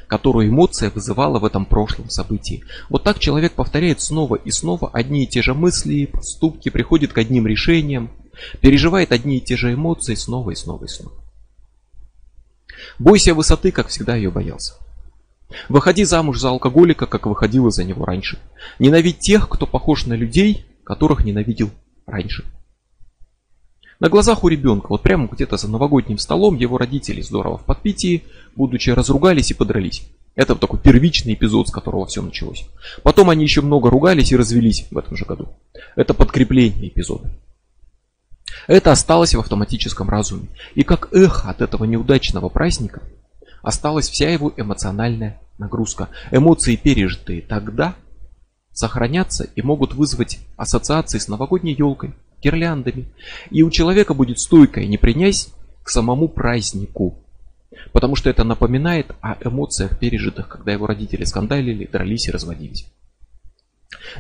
которую 0.08 0.50
эмоция 0.50 0.90
вызывала 0.90 1.40
в 1.40 1.46
этом 1.46 1.66
прошлом 1.66 2.10
событии. 2.10 2.64
Вот 2.90 3.04
так 3.04 3.20
человек 3.20 3.54
повторяет 3.54 4.02
снова 4.02 4.36
и 4.36 4.52
снова 4.52 4.90
одни 4.92 5.24
и 5.24 5.28
те 5.28 5.42
же 5.42 5.54
мысли, 5.54 6.06
поступки, 6.06 6.70
приходит 6.70 7.14
к 7.14 7.18
одним 7.18 7.48
решениям, 7.48 8.12
переживает 8.62 9.12
одни 9.12 9.38
и 9.38 9.42
те 9.42 9.56
же 9.56 9.74
эмоции 9.74 10.16
снова 10.16 10.52
и 10.52 10.56
снова 10.56 10.86
и 10.86 10.88
снова. 10.88 11.16
Бойся 13.00 13.34
высоты, 13.34 13.72
как 13.72 13.88
всегда 13.88 14.16
ее 14.16 14.32
боялся. 14.32 14.76
Выходи 15.70 16.04
замуж 16.04 16.40
за 16.40 16.50
алкоголика, 16.50 17.06
как 17.06 17.26
выходила 17.28 17.70
за 17.72 17.84
него 17.84 18.06
раньше. 18.06 18.40
Ненавидь 18.80 19.20
тех, 19.20 19.48
кто 19.48 19.68
похож 19.68 20.06
на 20.06 20.14
людей, 20.14 20.66
которых 20.84 21.24
ненавидел 21.24 21.72
раньше. 22.06 22.46
На 24.00 24.10
глазах 24.10 24.44
у 24.44 24.50
ребенка, 24.50 24.88
вот 24.90 25.04
прямо 25.04 25.28
где-то 25.28 25.58
за 25.58 25.70
новогодним 25.70 26.18
столом, 26.18 26.56
его 26.56 26.78
родители 26.78 27.22
здорово 27.22 27.58
в 27.58 27.64
подпитии, 27.64 28.24
будучи 28.56 28.90
разругались 28.90 29.52
и 29.52 29.54
подрались. 29.54 30.04
Это 30.36 30.56
такой 30.56 30.80
первичный 30.80 31.34
эпизод, 31.34 31.70
с 31.70 31.72
которого 31.72 32.06
все 32.06 32.22
началось. 32.22 32.68
Потом 33.04 33.30
они 33.30 33.44
еще 33.44 33.62
много 33.62 33.90
ругались 33.90 34.34
и 34.34 34.36
развелись 34.36 34.86
в 34.92 34.98
этом 34.98 35.16
же 35.16 35.24
году. 35.24 35.48
Это 35.96 36.14
подкрепление 36.14 36.90
эпизода. 36.90 37.32
Это 38.68 38.92
осталось 38.92 39.34
в 39.34 39.40
автоматическом 39.40 40.10
разуме. 40.10 40.50
И 40.74 40.84
как 40.84 41.14
эхо 41.14 41.50
от 41.50 41.62
этого 41.62 41.86
неудачного 41.86 42.50
праздника 42.50 43.02
осталась 43.62 44.10
вся 44.10 44.30
его 44.30 44.52
эмоциональная 44.58 45.40
нагрузка. 45.58 46.10
Эмоции, 46.32 46.76
пережитые 46.76 47.42
тогда, 47.42 47.96
сохранятся 48.74 49.46
и 49.56 49.62
могут 49.62 49.94
вызвать 49.94 50.40
ассоциации 50.58 51.18
с 51.18 51.30
новогодней 51.30 51.74
елкой, 51.74 52.14
гирляндами. 52.46 53.06
И 53.50 53.64
у 53.64 53.72
человека 53.72 54.14
будет 54.14 54.40
стойкая 54.40 54.86
непринять 54.86 55.50
к 55.84 55.90
самому 55.90 56.30
празднику. 56.30 57.18
Потому 57.92 58.16
что 58.16 58.30
это 58.30 58.44
напоминает 58.44 59.08
о 59.22 59.36
эмоциях 59.44 59.98
пережитых, 60.00 60.48
когда 60.48 60.72
его 60.72 60.86
родители 60.88 61.26
скандалили, 61.26 61.90
дрались 61.92 62.28
и 62.28 62.32
разводились. 62.32 62.86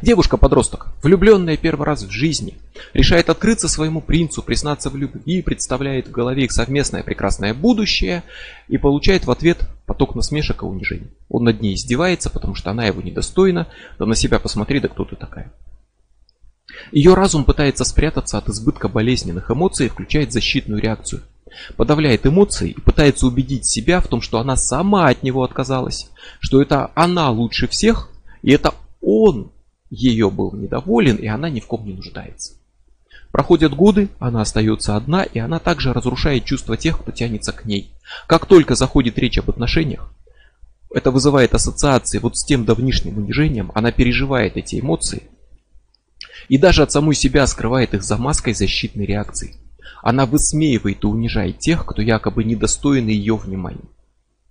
Девушка-подросток, 0.02 0.88
влюбленная 1.04 1.58
первый 1.58 1.86
раз 1.86 2.04
в 2.04 2.10
жизни, 2.10 2.58
решает 2.94 3.30
открыться 3.30 3.68
своему 3.68 4.02
принцу, 4.02 4.42
признаться 4.42 4.90
в 4.90 4.96
любви, 4.96 5.42
представляет 5.42 6.08
в 6.08 6.12
голове 6.12 6.46
их 6.46 6.52
совместное 6.52 7.04
прекрасное 7.04 7.54
будущее 7.54 8.24
и 8.68 8.78
получает 8.78 9.26
в 9.26 9.32
ответ 9.32 9.68
поток 9.86 10.16
насмешек 10.16 10.64
и 10.64 10.66
унижений. 10.66 11.12
Он 11.30 11.44
над 11.44 11.62
ней 11.62 11.76
издевается, 11.76 12.30
потому 12.30 12.56
что 12.56 12.72
она 12.72 12.86
его 12.86 13.02
недостойна, 13.02 13.68
да 14.00 14.06
на 14.06 14.16
себя 14.16 14.40
посмотри, 14.40 14.80
да 14.80 14.88
кто 14.88 15.06
ты 15.06 15.16
такая. 15.16 15.52
Ее 16.92 17.14
разум 17.14 17.44
пытается 17.46 17.84
спрятаться 17.84 18.38
от 18.38 18.50
избытка 18.50 18.88
болезненных 18.88 19.52
эмоций 19.52 19.88
и 19.88 19.90
включает 19.90 20.32
защитную 20.32 20.82
реакцию. 20.82 21.22
Подавляет 21.78 22.26
эмоции 22.26 22.72
и 22.72 22.82
пытается 22.82 23.28
убедить 23.28 23.66
себя 23.66 24.02
в 24.02 24.08
том, 24.08 24.22
что 24.22 24.40
она 24.40 24.58
сама 24.58 25.08
от 25.08 25.24
него 25.24 25.44
отказалась, 25.44 26.10
что 26.40 26.62
это 26.62 26.92
она 26.96 27.30
лучше 27.30 27.68
всех, 27.68 28.10
и 28.42 28.52
это 28.52 28.74
он 29.02 29.52
ее 29.90 30.30
был 30.30 30.54
недоволен, 30.54 31.16
и 31.16 31.28
она 31.28 31.50
ни 31.50 31.60
в 31.60 31.68
ком 31.68 31.86
не 31.86 31.94
нуждается. 31.94 32.56
Проходят 33.32 33.74
годы, 33.74 34.10
она 34.20 34.42
остается 34.42 34.96
одна, 34.96 35.24
и 35.24 35.40
она 35.40 35.60
также 35.60 35.94
разрушает 35.94 36.46
чувства 36.46 36.78
тех, 36.78 37.00
кто 37.00 37.12
тянется 37.12 37.52
к 37.52 37.66
ней. 37.66 37.92
Как 38.28 38.46
только 38.46 38.76
заходит 38.76 39.20
речь 39.20 39.38
об 39.38 39.50
отношениях, 39.50 40.12
это 40.90 41.12
вызывает 41.12 41.54
ассоциации 41.54 42.20
вот 42.20 42.38
с 42.38 42.46
тем 42.46 42.64
давнишним 42.64 43.18
унижением, 43.18 43.72
она 43.76 43.92
переживает 43.92 44.56
эти 44.56 44.80
эмоции, 44.80 45.24
и 46.50 46.58
даже 46.58 46.84
от 46.84 46.91
самой 46.91 47.15
себя 47.15 47.48
скрывает 47.48 47.93
их 47.93 48.04
за 48.04 48.17
маской 48.17 48.54
защитной 48.54 49.06
реакции. 49.06 49.56
Она 50.02 50.26
высмеивает 50.26 51.04
и 51.04 51.08
унижает 51.08 51.60
тех, 51.60 51.86
кто 51.86 52.02
якобы 52.02 52.43
недостоин 52.43 53.08
ее 53.08 53.36
внимания. 53.36 53.89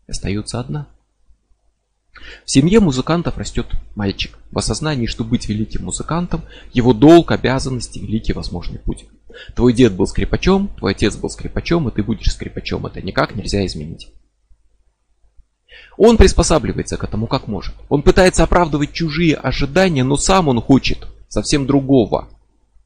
Остается 0.09 0.61
одна. 0.61 0.89
В 2.45 2.51
семье 2.51 2.81
музыкантов 2.81 3.39
растет 3.39 3.67
мальчик. 3.95 4.39
В 4.51 4.59
осознании, 4.59 5.07
что 5.07 5.25
быть 5.25 5.49
великим 5.49 5.85
музыкантом– 5.85 6.43
его 6.73 6.93
долг, 6.93 7.33
обязанности, 7.33 7.99
великий 7.99 8.33
возможный 8.33 8.79
путь. 8.79 9.07
Твой 9.55 9.73
дед 9.73 9.95
был 9.95 10.07
скрипачом, 10.07 10.69
твой 10.77 10.93
отец 10.93 11.17
был 11.17 11.29
скрипачом, 11.29 11.89
и 11.89 11.93
ты 11.93 12.03
будешь 12.03 12.33
скрипачом. 12.33 12.87
Это 12.87 13.03
никак 13.03 13.35
нельзя 13.35 13.65
изменить. 13.67 14.13
Он 15.97 16.17
приспосабливается 16.17 16.97
к 16.97 17.05
этому 17.05 17.27
как 17.27 17.47
может. 17.47 17.75
Он 17.89 18.03
пытается 18.03 18.43
оправдывать 18.43 18.93
чужие 18.93 19.37
ожидания, 19.37 20.05
но 20.05 20.17
сам 20.17 20.49
он 20.49 20.61
хочет 20.61 21.07
совсем 21.35 21.67
другого. 21.67 22.29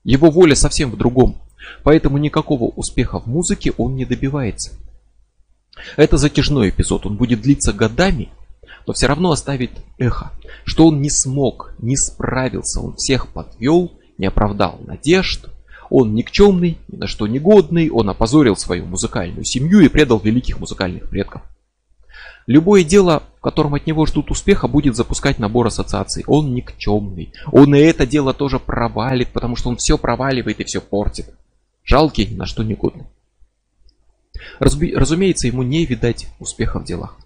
Его 0.04 0.30
воля 0.30 0.54
совсем 0.54 0.90
в 0.90 0.96
другом. 0.96 1.36
Поэтому 1.84 2.18
никакого 2.18 2.64
успеха 2.64 3.20
в 3.20 3.26
музыке 3.26 3.72
он 3.76 3.94
не 3.94 4.04
добивается. 4.04 4.72
Это 5.96 6.16
затяжной 6.16 6.70
эпизод, 6.70 7.06
он 7.06 7.16
будет 7.16 7.42
длиться 7.42 7.72
годами, 7.72 8.30
но 8.86 8.94
все 8.94 9.06
равно 9.06 9.30
оставит 9.30 9.70
эхо, 9.98 10.32
что 10.64 10.88
он 10.88 11.00
не 11.00 11.10
смог, 11.10 11.74
не 11.78 11.96
справился, 11.96 12.80
он 12.80 12.96
всех 12.96 13.28
подвел, 13.28 13.92
не 14.16 14.26
оправдал 14.26 14.80
надежд, 14.84 15.46
он 15.90 16.14
никчемный, 16.14 16.78
ни 16.88 16.96
на 16.96 17.06
что 17.06 17.26
негодный, 17.26 17.90
он 17.90 18.10
опозорил 18.10 18.56
свою 18.56 18.86
музыкальную 18.86 19.44
семью 19.44 19.80
и 19.80 19.88
предал 19.88 20.18
великих 20.18 20.58
музыкальных 20.58 21.08
предков. 21.08 21.42
Любое 22.46 22.82
дело, 22.82 23.22
в 23.38 23.40
котором 23.40 23.74
от 23.74 23.86
него 23.86 24.04
ждут 24.04 24.30
успеха, 24.30 24.68
будет 24.68 24.96
запускать 24.96 25.38
набор 25.38 25.68
ассоциаций. 25.68 26.24
Он 26.26 26.54
никчемный. 26.54 27.32
Он 27.52 27.74
и 27.74 27.78
это 27.78 28.06
дело 28.06 28.34
тоже 28.34 28.58
провалит, 28.58 29.28
потому 29.28 29.56
что 29.56 29.70
он 29.70 29.76
все 29.76 29.96
проваливает 29.96 30.60
и 30.60 30.64
все 30.64 30.80
портит. 30.80 31.30
Жалкий, 31.84 32.34
на 32.34 32.46
что 32.46 32.62
не 32.62 32.74
годный. 32.74 33.06
Разумеется, 34.58 35.46
ему 35.46 35.62
не 35.62 35.86
видать 35.86 36.26
успеха 36.38 36.80
в 36.80 36.84
делах. 36.84 37.16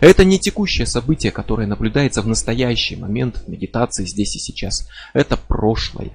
Это 0.00 0.24
не 0.24 0.38
текущее 0.38 0.86
событие, 0.86 1.32
которое 1.32 1.66
наблюдается 1.66 2.20
в 2.20 2.26
настоящий 2.26 2.96
момент 2.96 3.38
в 3.38 3.48
медитации 3.48 4.04
здесь 4.04 4.36
и 4.36 4.38
сейчас. 4.38 4.88
Это 5.14 5.36
прошлое. 5.36 6.10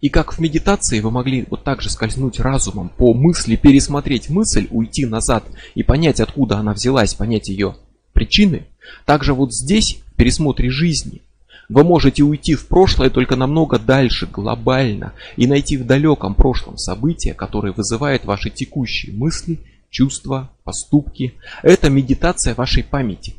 И 0.00 0.08
как 0.08 0.32
в 0.32 0.38
медитации 0.38 1.00
вы 1.00 1.10
могли 1.10 1.46
вот 1.48 1.64
так 1.64 1.82
же 1.82 1.90
скользнуть 1.90 2.40
разумом 2.40 2.88
по 2.88 3.14
мысли, 3.14 3.56
пересмотреть 3.56 4.28
мысль, 4.28 4.68
уйти 4.70 5.06
назад 5.06 5.44
и 5.74 5.82
понять, 5.82 6.20
откуда 6.20 6.58
она 6.58 6.72
взялась, 6.72 7.14
понять 7.14 7.48
ее 7.48 7.76
причины, 8.12 8.66
также 9.04 9.34
вот 9.34 9.52
здесь, 9.52 10.00
в 10.06 10.16
пересмотре 10.16 10.70
жизни, 10.70 11.22
вы 11.68 11.84
можете 11.84 12.22
уйти 12.22 12.54
в 12.54 12.66
прошлое 12.66 13.08
только 13.08 13.36
намного 13.36 13.78
дальше, 13.78 14.26
глобально, 14.26 15.14
и 15.36 15.46
найти 15.46 15.76
в 15.76 15.86
далеком 15.86 16.34
прошлом 16.34 16.76
события, 16.76 17.34
которые 17.34 17.72
вызывают 17.72 18.24
ваши 18.24 18.50
текущие 18.50 19.14
мысли, 19.14 19.58
чувства, 19.88 20.50
поступки. 20.64 21.34
Это 21.62 21.88
медитация 21.88 22.54
вашей 22.54 22.84
памяти. 22.84 23.36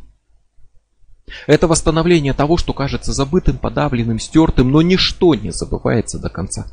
Это 1.48 1.68
восстановление 1.68 2.34
того, 2.34 2.58
что 2.58 2.74
кажется 2.74 3.14
забытым, 3.14 3.58
подавленным, 3.58 4.20
стертым, 4.20 4.72
но 4.72 4.82
ничто 4.82 5.36
не 5.36 5.52
забывается 5.52 6.20
до 6.20 6.30
конца. 6.30 6.68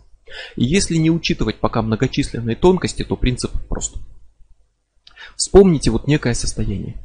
И 0.56 0.64
если 0.64 0.96
не 0.96 1.10
учитывать 1.10 1.60
пока 1.60 1.82
многочисленные 1.82 2.56
тонкости, 2.56 3.04
то 3.04 3.16
принцип 3.16 3.52
прост. 3.68 3.96
Вспомните 5.36 5.90
вот 5.90 6.06
некое 6.06 6.34
состояние. 6.34 6.96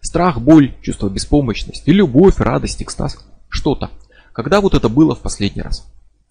Страх, 0.00 0.40
боль, 0.40 0.74
чувство 0.82 1.08
беспомощности, 1.08 1.90
любовь, 1.90 2.38
радость, 2.38 2.82
экстаз. 2.82 3.18
Что-то. 3.48 3.90
Когда 4.32 4.60
вот 4.60 4.74
это 4.74 4.88
было 4.88 5.14
в 5.14 5.20
последний 5.20 5.62
раз? 5.62 5.86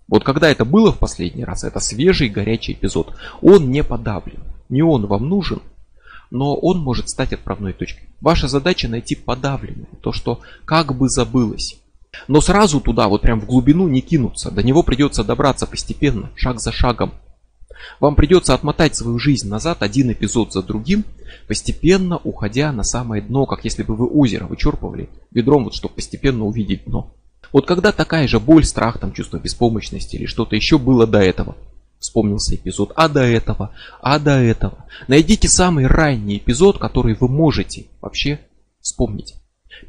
Вот 0.07 0.23
когда 0.23 0.49
это 0.49 0.65
было 0.65 0.91
в 0.91 0.97
последний 0.97 1.43
раз, 1.43 1.63
это 1.63 1.79
свежий 1.79 2.29
горячий 2.29 2.73
эпизод. 2.73 3.13
Он 3.41 3.69
не 3.69 3.83
подавлен. 3.83 4.41
Не 4.69 4.81
он 4.81 5.05
вам 5.05 5.29
нужен, 5.29 5.61
но 6.31 6.55
он 6.55 6.79
может 6.79 7.09
стать 7.09 7.33
отправной 7.33 7.73
точкой. 7.73 8.09
Ваша 8.21 8.47
задача 8.47 8.87
найти 8.87 9.15
подавленное, 9.15 9.87
то, 10.01 10.11
что 10.11 10.41
как 10.65 10.95
бы 10.95 11.09
забылось. 11.09 11.79
Но 12.27 12.41
сразу 12.41 12.81
туда, 12.81 13.07
вот 13.07 13.21
прям 13.21 13.39
в 13.39 13.45
глубину 13.45 13.87
не 13.87 14.01
кинуться. 14.01 14.51
До 14.51 14.63
него 14.63 14.83
придется 14.83 15.23
добраться 15.23 15.67
постепенно, 15.67 16.31
шаг 16.35 16.59
за 16.59 16.71
шагом. 16.71 17.13
Вам 17.99 18.15
придется 18.15 18.53
отмотать 18.53 18.95
свою 18.95 19.19
жизнь 19.19 19.47
назад 19.47 19.83
один 19.83 20.11
эпизод 20.11 20.53
за 20.53 20.61
другим, 20.61 21.05
постепенно 21.47 22.17
уходя 22.17 22.71
на 22.71 22.83
самое 22.83 23.21
дно, 23.21 23.45
как 23.45 23.63
если 23.63 23.83
бы 23.83 23.95
вы 23.95 24.07
озеро 24.07 24.45
вычерпывали 24.45 25.09
ведром, 25.31 25.65
вот 25.65 25.75
чтобы 25.75 25.95
постепенно 25.95 26.45
увидеть 26.45 26.85
дно. 26.85 27.13
Вот 27.51 27.65
когда 27.65 27.91
такая 27.91 28.27
же 28.27 28.39
боль, 28.39 28.63
страх, 28.63 28.99
там 28.99 29.13
чувство 29.13 29.37
беспомощности 29.37 30.15
или 30.15 30.25
что-то 30.25 30.55
еще 30.55 30.77
было 30.77 31.07
до 31.07 31.19
этого, 31.19 31.55
вспомнился 31.99 32.55
эпизод, 32.55 32.93
а 32.95 33.07
до 33.07 33.21
этого, 33.21 33.73
а 34.01 34.19
до 34.19 34.39
этого. 34.39 34.85
Найдите 35.07 35.47
самый 35.47 35.85
ранний 35.87 36.37
эпизод, 36.37 36.77
который 36.77 37.15
вы 37.15 37.27
можете 37.27 37.87
вообще 38.01 38.39
вспомнить. 38.81 39.35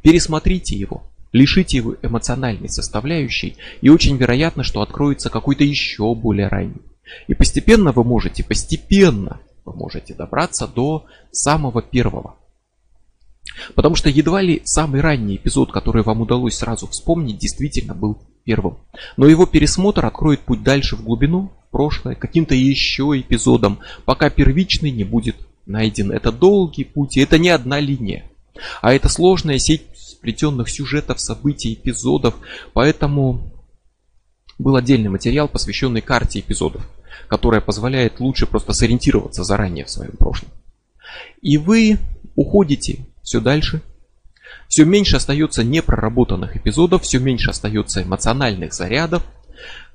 Пересмотрите 0.03 0.77
его, 0.77 1.03
лишите 1.33 1.79
его 1.79 1.97
эмоциональной 2.03 2.69
составляющей, 2.69 3.57
и 3.81 3.89
очень 3.89 4.17
вероятно, 4.17 4.63
что 4.63 4.83
откроется 4.83 5.31
какой-то 5.31 5.65
еще 5.65 6.15
более 6.15 6.49
ранний. 6.49 6.83
И 7.29 7.35
постепенно 7.35 7.93
вы 7.93 8.05
можете, 8.05 8.45
постепенно 8.45 9.41
вы 9.65 9.73
можете 9.73 10.15
добраться 10.15 10.67
до 10.67 11.07
самого 11.33 11.83
первого. 11.83 12.37
Потому 13.75 13.95
что 13.95 14.09
едва 14.09 14.43
ли 14.43 14.63
самый 14.65 15.01
ранний 15.01 15.37
эпизод, 15.37 15.73
который 15.73 16.03
вам 16.03 16.21
удалось 16.21 16.57
сразу 16.57 16.87
вспомнить, 16.87 17.39
действительно 17.39 17.95
был 17.95 18.19
первым. 18.45 18.79
Но 19.17 19.27
его 19.27 19.47
пересмотр 19.47 20.07
откроет 20.07 20.41
путь 20.41 20.63
дальше 20.63 20.97
в 20.97 21.05
глубину, 21.05 21.53
в 21.71 21.73
прошлое, 21.73 22.17
каким-то 22.17 22.55
еще 22.55 23.19
эпизодом, 23.21 23.79
пока 24.05 24.29
первичный 24.29 24.91
не 24.91 25.05
будет 25.05 25.37
найден. 25.67 26.11
Это 26.11 26.33
долгий 26.33 26.85
путь, 26.85 27.17
и 27.17 27.21
это 27.21 27.39
не 27.39 27.49
одна 27.49 27.79
линия. 27.79 28.25
А 28.83 28.93
это 28.93 29.09
сложная 29.09 29.59
сеть 29.59 29.83
сплетенных 29.95 30.69
сюжетов, 30.69 31.21
событий, 31.21 31.75
эпизодов. 31.75 32.35
Поэтому 32.73 33.53
был 34.59 34.75
отдельный 34.77 35.09
материал, 35.09 35.49
посвященный 35.49 36.01
карте 36.01 36.41
эпизодов, 36.41 36.87
которая 37.29 37.61
позволяет 37.61 38.19
лучше 38.19 38.47
просто 38.47 38.73
сориентироваться 38.73 39.45
заранее 39.45 39.85
в 39.85 39.91
своем 39.91 40.17
прошлом. 40.19 40.51
И 41.41 41.57
вы 41.57 41.99
уходите 42.35 43.07
все 43.23 43.41
дальше. 43.41 43.81
Все 44.69 44.85
меньше 44.85 45.17
остается 45.17 45.63
непроработанных 45.63 46.57
эпизодов, 46.57 47.03
все 47.03 47.19
меньше 47.21 47.51
остается 47.51 48.03
эмоциональных 48.03 48.75
зарядов, 48.75 49.25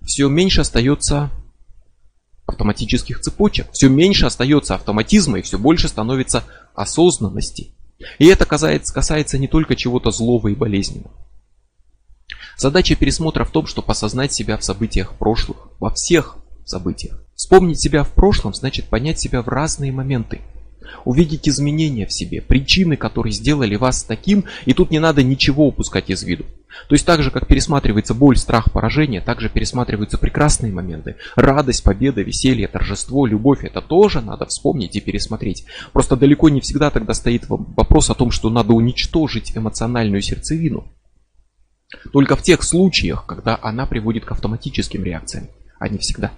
все 0.02 0.28
меньше 0.30 0.62
остается 0.62 1.30
автоматических 2.46 3.20
цепочек, 3.22 3.72
все 3.72 3.90
меньше 3.90 4.26
остается 4.26 4.76
автоматизма 4.76 5.40
и 5.40 5.42
все 5.42 5.58
больше 5.58 5.88
становится 5.88 6.44
осознанности. 6.74 7.72
И 8.20 8.26
это 8.26 8.46
касается, 8.46 8.94
касается 8.94 9.38
не 9.38 9.48
только 9.48 9.76
чего-то 9.76 10.12
злого 10.12 10.50
и 10.50 10.56
болезненного. 10.56 11.12
Задача 12.58 12.96
пересмотра 12.96 13.44
в 13.44 13.52
том, 13.52 13.66
чтобы 13.66 13.92
осознать 13.92 14.34
себя 14.34 14.58
в 14.58 14.64
событиях 14.64 15.14
прошлых, 15.18 15.70
во 15.80 15.90
всех 15.92 16.38
событиях. 16.66 17.22
Вспомнить 17.36 17.82
себя 17.82 18.04
в 18.04 18.10
прошлом 18.12 18.54
значит 18.54 18.86
понять 18.86 19.20
себя 19.20 19.42
в 19.42 19.48
разные 19.48 19.92
моменты– 19.92 20.42
увидеть 21.04 21.48
изменения 21.48 22.06
в 22.06 22.14
себе, 22.14 22.42
причины, 22.42 22.98
которые 22.98 23.34
сделали 23.34 23.76
вас 23.76 24.04
таким, 24.04 24.46
и 24.66 24.74
тут 24.74 24.92
не 24.92 25.00
надо 25.00 25.24
ничего 25.24 25.68
упускать 25.68 26.10
из 26.10 26.24
виду. 26.24 26.46
То 26.88 26.96
есть 26.96 27.06
так 27.06 27.22
же, 27.22 27.32
как 27.32 27.48
пересматривается 27.48 28.14
боль, 28.14 28.38
страх, 28.38 28.72
поражение, 28.72 29.22
также 29.22 29.50
пересматриваются 29.50 30.18
прекрасные 30.18 30.72
моменты. 30.72 31.16
Радость, 31.36 31.84
победа, 31.84 32.22
веселье, 32.22 32.68
торжество, 32.68 33.26
любовь. 33.26 33.64
Это 33.64 33.82
тоже 33.82 34.22
надо 34.22 34.46
вспомнить 34.46 34.96
и 34.96 35.02
пересмотреть. 35.02 35.66
Просто 35.94 36.16
далеко 36.16 36.50
не 36.50 36.62
всегда 36.62 36.90
тогда 36.92 37.14
стоит 37.14 37.46
вопрос 37.48 38.10
о 38.10 38.16
том, 38.16 38.32
что 38.32 38.50
надо 38.50 38.74
уничтожить 38.74 39.56
эмоциональную 39.56 40.22
сердцевину. 40.22 40.86
Только 42.12 42.36
в 42.36 42.42
тех 42.42 42.64
случаях, 42.64 43.26
когда 43.26 43.58
она 43.62 43.86
приводит 43.86 44.26
к 44.26 44.32
автоматическим 44.32 45.04
реакциям, 45.04 45.48
а 45.80 45.88
не 45.88 45.98
всегда. 45.98 46.32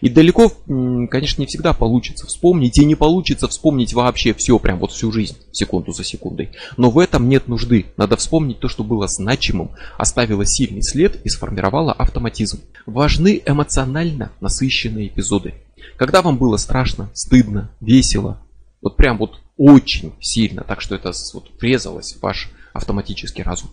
И 0.00 0.08
далеко, 0.08 0.52
конечно, 0.66 1.40
не 1.40 1.46
всегда 1.46 1.72
получится 1.72 2.26
вспомнить, 2.26 2.78
и 2.78 2.84
не 2.84 2.94
получится 2.94 3.48
вспомнить 3.48 3.94
вообще 3.94 4.34
все, 4.34 4.58
прям 4.58 4.78
вот 4.78 4.92
всю 4.92 5.10
жизнь, 5.12 5.36
секунду 5.52 5.92
за 5.92 6.04
секундой. 6.04 6.50
Но 6.76 6.90
в 6.90 6.98
этом 6.98 7.28
нет 7.28 7.48
нужды. 7.48 7.86
Надо 7.96 8.16
вспомнить 8.16 8.60
то, 8.60 8.68
что 8.68 8.84
было 8.84 9.08
значимым, 9.08 9.70
оставило 9.98 10.44
сильный 10.46 10.82
след 10.82 11.20
и 11.24 11.28
сформировало 11.28 11.92
автоматизм. 11.92 12.60
Важны 12.86 13.42
эмоционально 13.44 14.32
насыщенные 14.40 15.08
эпизоды. 15.08 15.54
Когда 15.96 16.22
вам 16.22 16.38
было 16.38 16.56
страшно, 16.56 17.10
стыдно, 17.14 17.70
весело, 17.80 18.40
вот 18.82 18.96
прям 18.96 19.18
вот 19.18 19.40
очень 19.56 20.12
сильно, 20.20 20.64
так 20.64 20.80
что 20.80 20.94
это 20.94 21.12
вот 21.34 21.50
врезалось 21.60 22.14
в 22.14 22.22
ваш 22.22 22.50
автоматический 22.72 23.42
разум. 23.42 23.70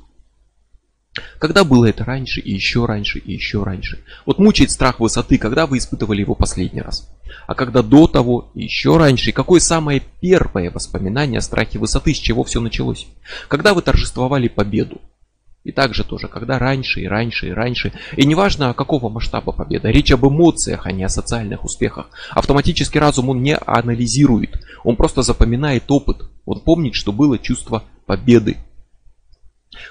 Когда 1.40 1.64
было 1.64 1.86
это 1.86 2.04
раньше, 2.04 2.40
и 2.40 2.54
еще 2.54 2.86
раньше, 2.86 3.20
и 3.20 3.34
еще 3.34 3.64
раньше? 3.64 4.04
Вот 4.26 4.40
мучает 4.40 4.72
страх 4.72 5.00
высоты, 5.00 5.38
когда 5.38 5.66
вы 5.68 5.78
испытывали 5.78 6.22
его 6.22 6.36
последний 6.36 6.82
раз? 6.82 7.10
А 7.46 7.56
когда 7.56 7.82
до 7.82 8.08
того, 8.08 8.52
и 8.54 8.64
еще 8.64 8.98
раньше? 8.98 9.30
И 9.30 9.34
какое 9.34 9.60
самое 9.60 10.02
первое 10.22 10.72
воспоминание 10.72 11.40
о 11.40 11.42
страхе 11.42 11.80
высоты, 11.80 12.14
с 12.14 12.18
чего 12.18 12.44
все 12.44 12.60
началось? 12.60 13.08
Когда 13.48 13.74
вы 13.74 13.82
торжествовали 13.82 14.48
победу? 14.48 15.02
И 15.68 15.74
также 15.74 16.06
тоже, 16.06 16.30
когда 16.30 16.60
раньше, 16.60 17.02
и 17.02 17.08
раньше, 17.08 17.50
и 17.50 17.52
раньше. 17.52 17.92
И 18.16 18.26
неважно, 18.26 18.74
какого 18.74 19.10
масштаба 19.10 19.52
победа. 19.52 19.90
Речь 19.90 20.14
об 20.14 20.26
эмоциях, 20.26 20.86
а 20.86 20.94
не 20.94 21.04
о 21.04 21.10
социальных 21.10 21.66
успехах. 21.66 22.10
Автоматический 22.32 23.00
разум 23.00 23.28
он 23.28 23.44
не 23.44 23.58
анализирует. 23.58 24.62
Он 24.86 24.96
просто 24.96 25.24
запоминает 25.24 25.84
опыт. 25.90 26.22
Он 26.46 26.62
помнит, 26.62 26.96
что 26.96 27.12
было 27.12 27.38
чувство 27.38 27.84
победы. 28.06 28.56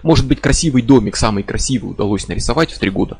Может 0.03 0.27
быть, 0.27 0.41
красивый 0.41 0.83
домик, 0.83 1.17
самый 1.17 1.43
красивый, 1.43 1.91
удалось 1.91 2.29
нарисовать 2.29 2.73
в 2.73 2.79
три 2.79 2.91
года 2.91 3.19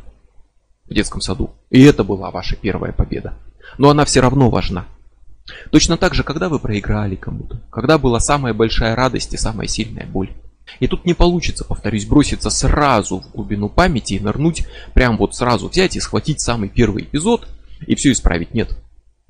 в 0.89 0.95
детском 0.95 1.21
саду. 1.21 1.51
И 1.71 1.83
это 1.83 2.05
была 2.05 2.31
ваша 2.31 2.57
первая 2.57 2.93
победа. 2.93 3.35
Но 3.79 3.91
она 3.91 4.05
все 4.05 4.21
равно 4.21 4.51
важна. 4.51 4.87
Точно 5.71 5.97
так 5.97 6.15
же, 6.15 6.23
когда 6.23 6.49
вы 6.49 6.59
проиграли 6.59 7.15
кому-то, 7.15 7.61
когда 7.71 7.99
была 7.99 8.21
самая 8.21 8.53
большая 8.53 8.97
радость 8.97 9.33
и 9.35 9.37
самая 9.37 9.69
сильная 9.69 10.07
боль. 10.07 10.31
И 10.81 10.89
тут 10.89 11.05
не 11.05 11.15
получится, 11.15 11.65
повторюсь, 11.65 12.07
броситься 12.07 12.51
сразу 12.51 13.21
в 13.21 13.31
глубину 13.31 13.69
памяти 13.69 14.15
и 14.15 14.21
нырнуть, 14.21 14.67
прям 14.95 15.17
вот 15.17 15.37
сразу 15.37 15.69
взять 15.69 15.97
и 15.97 16.01
схватить 16.01 16.41
самый 16.41 16.69
первый 16.69 17.05
эпизод 17.05 17.49
и 17.87 17.95
все 17.95 18.11
исправить. 18.11 18.53
Нет. 18.55 18.77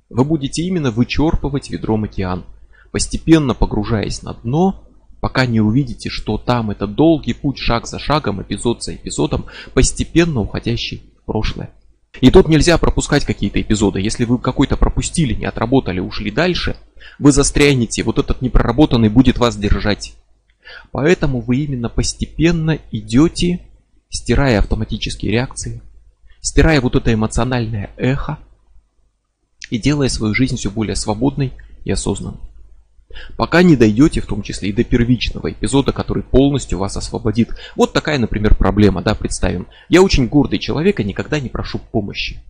Вы 0.08 0.24
будете 0.24 0.62
именно 0.62 0.90
вычерпывать 0.90 1.68
ведром 1.68 2.04
океан, 2.04 2.44
постепенно 2.90 3.54
погружаясь 3.54 4.22
на 4.22 4.32
дно 4.34 4.85
пока 5.26 5.44
не 5.44 5.60
увидите, 5.60 6.08
что 6.08 6.38
там 6.38 6.70
это 6.70 6.86
долгий 6.86 7.32
путь 7.32 7.58
шаг 7.58 7.88
за 7.88 7.98
шагом, 7.98 8.42
эпизод 8.42 8.84
за 8.84 8.94
эпизодом, 8.94 9.46
постепенно 9.74 10.38
уходящий 10.38 11.02
в 11.20 11.24
прошлое. 11.24 11.70
И 12.20 12.30
тут 12.30 12.46
нельзя 12.46 12.78
пропускать 12.78 13.24
какие-то 13.24 13.60
эпизоды. 13.60 14.00
Если 14.00 14.24
вы 14.24 14.38
какой-то 14.38 14.76
пропустили, 14.76 15.34
не 15.34 15.44
отработали, 15.44 15.98
ушли 15.98 16.30
дальше, 16.30 16.76
вы 17.18 17.32
застрянете, 17.32 18.04
вот 18.04 18.20
этот 18.20 18.40
непроработанный 18.40 19.08
будет 19.08 19.38
вас 19.38 19.56
держать. 19.56 20.14
Поэтому 20.92 21.40
вы 21.40 21.56
именно 21.56 21.88
постепенно 21.88 22.78
идете, 22.92 23.62
стирая 24.08 24.60
автоматические 24.60 25.32
реакции, 25.32 25.82
стирая 26.40 26.80
вот 26.80 26.94
это 26.94 27.12
эмоциональное 27.12 27.90
эхо 27.96 28.38
и 29.70 29.78
делая 29.80 30.08
свою 30.08 30.36
жизнь 30.36 30.54
все 30.54 30.70
более 30.70 30.94
свободной 30.94 31.52
и 31.84 31.90
осознанной. 31.90 32.45
Пока 33.36 33.62
не 33.62 33.76
дойдете 33.76 34.20
в 34.20 34.26
том 34.26 34.42
числе 34.42 34.70
и 34.70 34.72
до 34.72 34.84
первичного 34.84 35.52
эпизода, 35.52 35.92
который 35.92 36.22
полностью 36.22 36.78
вас 36.78 36.96
освободит. 36.96 37.50
Вот 37.74 37.92
такая, 37.92 38.18
например, 38.18 38.54
проблема, 38.54 39.02
да, 39.02 39.14
представим. 39.14 39.66
Я 39.88 40.02
очень 40.02 40.28
гордый 40.28 40.58
человек 40.58 41.00
и 41.00 41.04
никогда 41.04 41.40
не 41.40 41.48
прошу 41.48 41.78
помощи. 41.78 42.42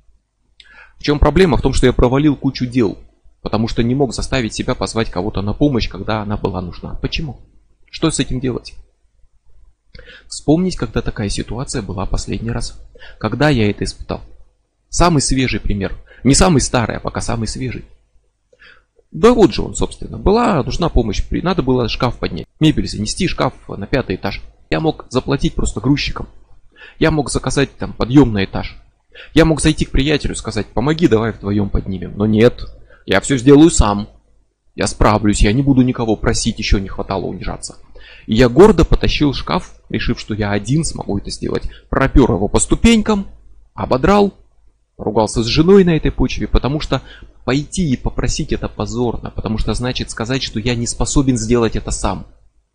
В 0.99 1.03
чем 1.03 1.19
проблема? 1.19 1.57
В 1.57 1.63
том, 1.63 1.73
что 1.73 1.87
я 1.87 1.93
провалил 1.93 2.37
кучу 2.37 2.67
дел, 2.67 2.99
потому 3.43 3.69
что 3.69 3.83
не 3.83 3.95
мог 3.95 4.15
заставить 4.15 4.55
себя 4.55 4.75
позвать 4.75 5.11
кого-то 5.11 5.43
на 5.43 5.53
помощь, 5.53 5.89
когда 5.89 6.23
она 6.23 6.37
была 6.37 6.61
нужна. 6.61 6.95
Почему? 6.95 7.41
Что 7.91 8.11
с 8.11 8.19
этим 8.19 8.41
делать? 8.41 8.75
Вспомнить, 10.29 10.77
когда 10.77 11.03
такая 11.03 11.29
ситуация 11.29 11.83
была 11.83 12.07
последний 12.07 12.51
раз. 12.51 12.81
Когда 13.19 13.49
я 13.49 13.71
это 13.71 13.85
испытал. 13.85 14.21
Самый 14.89 15.21
свежий 15.21 15.61
пример. 15.61 15.95
Не 16.25 16.35
самый 16.35 16.61
старый, 16.61 16.97
а 16.97 17.01
пока 17.01 17.21
самый 17.21 17.47
свежий. 17.47 17.85
Да 19.17 19.33
вот 19.33 19.55
же 19.55 19.63
он, 19.63 19.75
собственно. 19.75 20.19
Была 20.19 20.63
нужна 20.63 20.91
помощь. 20.91 21.23
Надо 21.31 21.63
было 21.63 21.89
шкаф 21.89 22.19
поднять. 22.19 22.47
Мебель 22.61 22.87
занести, 22.87 23.27
шкаф 23.27 23.55
на 23.67 23.87
пятый 23.87 24.17
этаж. 24.17 24.43
Я 24.69 24.79
мог 24.79 25.07
заплатить 25.09 25.55
просто 25.55 25.81
грузчикам. 25.81 26.29
Я 26.99 27.11
мог 27.11 27.31
заказать 27.31 27.75
там 27.79 27.95
подъем 27.95 28.35
на 28.35 28.45
этаж. 28.45 28.77
Я 29.33 29.47
мог 29.47 29.63
зайти 29.63 29.87
к 29.87 29.91
приятелю 29.91 30.35
сказать, 30.35 30.67
помоги, 30.67 31.09
давай 31.09 31.33
вдвоем 31.33 31.71
поднимем. 31.71 32.13
Но 32.15 32.27
нет, 32.27 32.67
я 33.07 33.23
все 33.23 33.39
сделаю 33.39 33.71
сам. 33.71 34.07
Я 34.75 34.87
справлюсь, 34.87 35.41
я 35.41 35.55
не 35.55 35.63
буду 35.63 35.81
никого 35.81 36.17
просить, 36.17 36.59
еще 36.59 36.79
не 36.79 36.89
хватало 36.89 37.25
унижаться. 37.25 37.77
И 38.27 38.35
я 38.35 38.51
гордо 38.51 38.85
потащил 38.85 39.33
шкаф, 39.33 39.81
решив, 39.89 40.21
что 40.21 40.35
я 40.35 40.51
один 40.51 40.85
смогу 40.85 41.17
это 41.17 41.31
сделать. 41.31 41.71
Пропер 41.89 42.31
его 42.33 42.49
по 42.49 42.61
ступенькам, 42.61 43.29
ободрал, 43.73 44.35
ругался 44.99 45.43
с 45.43 45.47
женой 45.47 45.85
на 45.85 45.97
этой 45.97 46.11
почве, 46.11 46.47
потому 46.47 46.81
что 46.81 47.03
пойти 47.45 47.91
и 47.91 47.97
попросить 47.97 48.53
это 48.53 48.69
позорно, 48.69 49.31
потому 49.31 49.59
что 49.59 49.75
значит 49.75 50.11
сказать, 50.11 50.43
что 50.43 50.59
я 50.59 50.75
не 50.75 50.87
способен 50.87 51.37
сделать 51.37 51.77
это 51.77 51.91
сам. 51.91 52.27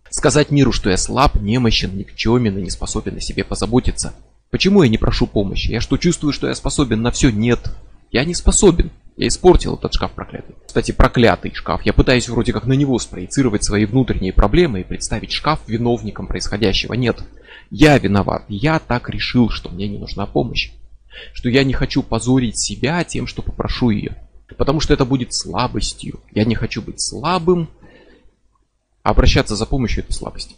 Сказать 0.09 0.51
миру, 0.51 0.71
что 0.71 0.89
я 0.89 0.97
слаб, 0.97 1.35
немощен, 1.35 1.95
никчемен 1.97 2.57
и 2.57 2.63
не 2.63 2.69
способен 2.69 3.17
о 3.17 3.21
себе 3.21 3.43
позаботиться. 3.43 4.13
Почему 4.49 4.83
я 4.83 4.89
не 4.89 4.97
прошу 4.97 5.25
помощи? 5.25 5.71
Я 5.71 5.79
что, 5.79 5.97
чувствую, 5.97 6.33
что 6.33 6.47
я 6.47 6.55
способен 6.55 7.01
на 7.01 7.11
все? 7.11 7.31
Нет. 7.31 7.71
Я 8.11 8.25
не 8.25 8.33
способен. 8.33 8.91
Я 9.15 9.27
испортил 9.27 9.75
этот 9.75 9.93
шкаф 9.93 10.11
проклятый. 10.11 10.55
Кстати, 10.65 10.91
проклятый 10.91 11.53
шкаф. 11.53 11.81
Я 11.85 11.93
пытаюсь 11.93 12.27
вроде 12.27 12.51
как 12.51 12.65
на 12.65 12.73
него 12.73 12.99
спроецировать 12.99 13.63
свои 13.63 13.85
внутренние 13.85 14.33
проблемы 14.33 14.81
и 14.81 14.83
представить 14.83 15.31
шкаф 15.31 15.61
виновником 15.67 16.27
происходящего. 16.27 16.93
Нет. 16.93 17.23
Я 17.69 17.97
виноват. 17.97 18.43
Я 18.49 18.79
так 18.79 19.09
решил, 19.09 19.49
что 19.49 19.69
мне 19.69 19.87
не 19.87 19.97
нужна 19.97 20.25
помощь. 20.25 20.71
Что 21.33 21.49
я 21.49 21.63
не 21.63 21.73
хочу 21.73 22.03
позорить 22.03 22.59
себя 22.59 23.03
тем, 23.03 23.27
что 23.27 23.41
попрошу 23.41 23.89
ее. 23.89 24.17
Потому 24.57 24.79
что 24.79 24.93
это 24.93 25.05
будет 25.05 25.33
слабостью. 25.33 26.19
Я 26.31 26.45
не 26.45 26.55
хочу 26.55 26.81
быть 26.81 27.01
слабым, 27.01 27.69
обращаться 29.03 29.55
за 29.55 29.65
помощью 29.65 30.03
этой 30.03 30.13
слабости. 30.13 30.55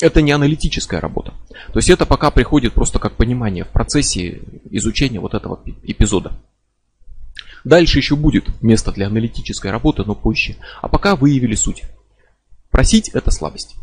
Это 0.00 0.20
не 0.20 0.32
аналитическая 0.32 1.00
работа. 1.00 1.32
То 1.72 1.78
есть 1.78 1.88
это 1.88 2.04
пока 2.04 2.30
приходит 2.30 2.74
просто 2.74 2.98
как 2.98 3.16
понимание 3.16 3.64
в 3.64 3.68
процессе 3.68 4.42
изучения 4.70 5.20
вот 5.20 5.34
этого 5.34 5.60
эпизода. 5.82 6.38
Дальше 7.64 7.98
еще 7.98 8.14
будет 8.14 8.62
место 8.62 8.92
для 8.92 9.06
аналитической 9.06 9.70
работы, 9.70 10.04
но 10.04 10.14
позже. 10.14 10.56
А 10.82 10.88
пока 10.88 11.16
выявили 11.16 11.54
суть. 11.54 11.82
Просить 12.70 13.08
это 13.08 13.30
слабость. 13.30 13.76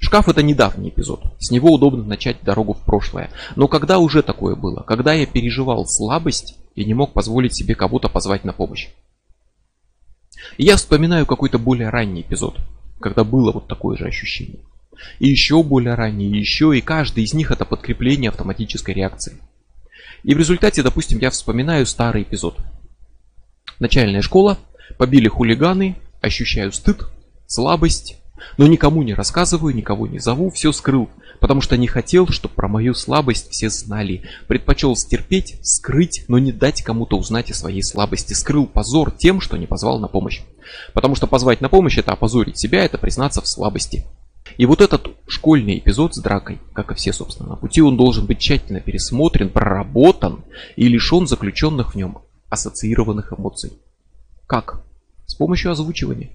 Шкаф 0.00 0.28
это 0.28 0.42
недавний 0.42 0.90
эпизод. 0.90 1.22
С 1.38 1.50
него 1.50 1.72
удобно 1.72 2.04
начать 2.04 2.42
дорогу 2.42 2.74
в 2.74 2.80
прошлое. 2.84 3.30
Но 3.56 3.66
когда 3.66 3.98
уже 3.98 4.22
такое 4.22 4.54
было? 4.54 4.82
Когда 4.82 5.12
я 5.12 5.26
переживал 5.26 5.86
слабость 5.86 6.56
и 6.74 6.84
не 6.84 6.94
мог 6.94 7.12
позволить 7.12 7.56
себе 7.56 7.74
кого-то 7.74 8.08
позвать 8.08 8.44
на 8.44 8.52
помощь. 8.52 8.88
И 10.56 10.64
я 10.64 10.76
вспоминаю 10.76 11.26
какой-то 11.26 11.58
более 11.58 11.88
ранний 11.88 12.20
эпизод, 12.20 12.56
когда 13.00 13.24
было 13.24 13.50
вот 13.50 13.66
такое 13.66 13.96
же 13.96 14.06
ощущение. 14.06 14.60
И 15.18 15.28
еще 15.28 15.62
более 15.62 15.94
ранний, 15.94 16.26
и 16.26 16.38
еще, 16.38 16.76
и 16.76 16.80
каждый 16.80 17.24
из 17.24 17.34
них 17.34 17.50
это 17.50 17.64
подкрепление 17.64 18.30
автоматической 18.30 18.94
реакции. 18.94 19.40
И 20.22 20.34
в 20.34 20.38
результате, 20.38 20.82
допустим, 20.82 21.18
я 21.18 21.30
вспоминаю 21.30 21.86
старый 21.86 22.22
эпизод. 22.22 22.56
Начальная 23.78 24.22
школа, 24.22 24.58
побили 24.96 25.28
хулиганы, 25.28 25.96
ощущаю 26.20 26.72
стыд, 26.72 27.06
слабость, 27.46 28.16
но 28.56 28.66
никому 28.66 29.02
не 29.02 29.14
рассказываю, 29.14 29.74
никого 29.74 30.06
не 30.06 30.18
зову, 30.18 30.50
все 30.50 30.72
скрыл, 30.72 31.08
потому 31.40 31.60
что 31.60 31.76
не 31.76 31.86
хотел, 31.86 32.28
чтобы 32.28 32.54
про 32.54 32.68
мою 32.68 32.94
слабость 32.94 33.50
все 33.50 33.70
знали. 33.70 34.22
Предпочел 34.46 34.96
стерпеть, 34.96 35.58
скрыть, 35.62 36.24
но 36.28 36.38
не 36.38 36.52
дать 36.52 36.82
кому-то 36.82 37.16
узнать 37.16 37.50
о 37.50 37.54
своей 37.54 37.82
слабости. 37.82 38.32
Скрыл 38.32 38.66
позор 38.66 39.10
тем, 39.10 39.40
что 39.40 39.56
не 39.56 39.66
позвал 39.66 39.98
на 39.98 40.08
помощь. 40.08 40.42
Потому 40.92 41.14
что 41.14 41.26
позвать 41.26 41.60
на 41.60 41.68
помощь 41.68 41.98
это 41.98 42.12
опозорить 42.12 42.58
себя, 42.58 42.84
это 42.84 42.98
признаться 42.98 43.40
в 43.40 43.48
слабости. 43.48 44.04
И 44.56 44.66
вот 44.66 44.80
этот 44.80 45.08
школьный 45.26 45.78
эпизод 45.78 46.14
с 46.14 46.20
дракой, 46.20 46.60
как 46.72 46.90
и 46.90 46.94
все, 46.94 47.12
собственно, 47.12 47.50
на 47.50 47.56
пути, 47.56 47.82
он 47.82 47.96
должен 47.96 48.26
быть 48.26 48.38
тщательно 48.38 48.80
пересмотрен, 48.80 49.50
проработан 49.50 50.44
и 50.76 50.88
лишен 50.88 51.26
заключенных 51.26 51.94
в 51.94 51.96
нем 51.96 52.18
ассоциированных 52.48 53.32
эмоций. 53.38 53.72
Как? 54.46 54.82
С 55.26 55.34
помощью 55.34 55.70
озвучивания. 55.70 56.30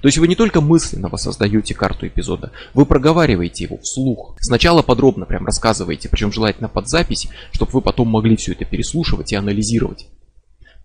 То 0.00 0.08
есть 0.08 0.18
вы 0.18 0.26
не 0.28 0.34
только 0.34 0.60
мысленно 0.60 1.08
воссоздаете 1.08 1.74
карту 1.74 2.06
эпизода, 2.06 2.52
вы 2.74 2.86
проговариваете 2.86 3.64
его 3.64 3.78
вслух. 3.78 4.36
Сначала 4.40 4.82
подробно 4.82 5.26
прям 5.26 5.46
рассказываете, 5.46 6.08
причем 6.08 6.32
желательно 6.32 6.68
под 6.68 6.88
запись, 6.88 7.28
чтобы 7.52 7.72
вы 7.72 7.80
потом 7.82 8.08
могли 8.08 8.36
все 8.36 8.52
это 8.52 8.64
переслушивать 8.64 9.32
и 9.32 9.36
анализировать. 9.36 10.08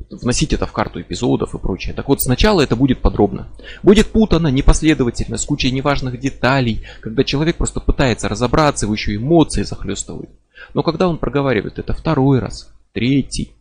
Вносить 0.10 0.52
это 0.52 0.66
в 0.66 0.72
карту 0.72 1.02
эпизодов 1.02 1.56
и 1.56 1.58
прочее. 1.58 1.94
Так 1.94 2.10
вот, 2.10 2.22
сначала 2.22 2.62
это 2.62 2.76
будет 2.76 3.02
подробно. 3.02 3.48
Будет 3.82 4.08
путано, 4.08 4.48
непоследовательно, 4.48 5.38
с 5.38 5.46
кучей 5.46 5.72
неважных 5.72 6.20
деталей, 6.20 6.84
когда 7.02 7.24
человек 7.24 7.56
просто 7.56 7.80
пытается 7.80 8.28
разобраться, 8.28 8.86
его 8.86 8.94
еще 8.94 9.16
эмоции 9.16 9.64
захлестывают. 9.64 10.30
Но 10.74 10.84
когда 10.84 11.08
он 11.08 11.18
проговаривает 11.18 11.80
это 11.80 11.94
второй 11.94 12.40
раз, 12.40 12.74
третий, 12.94 13.54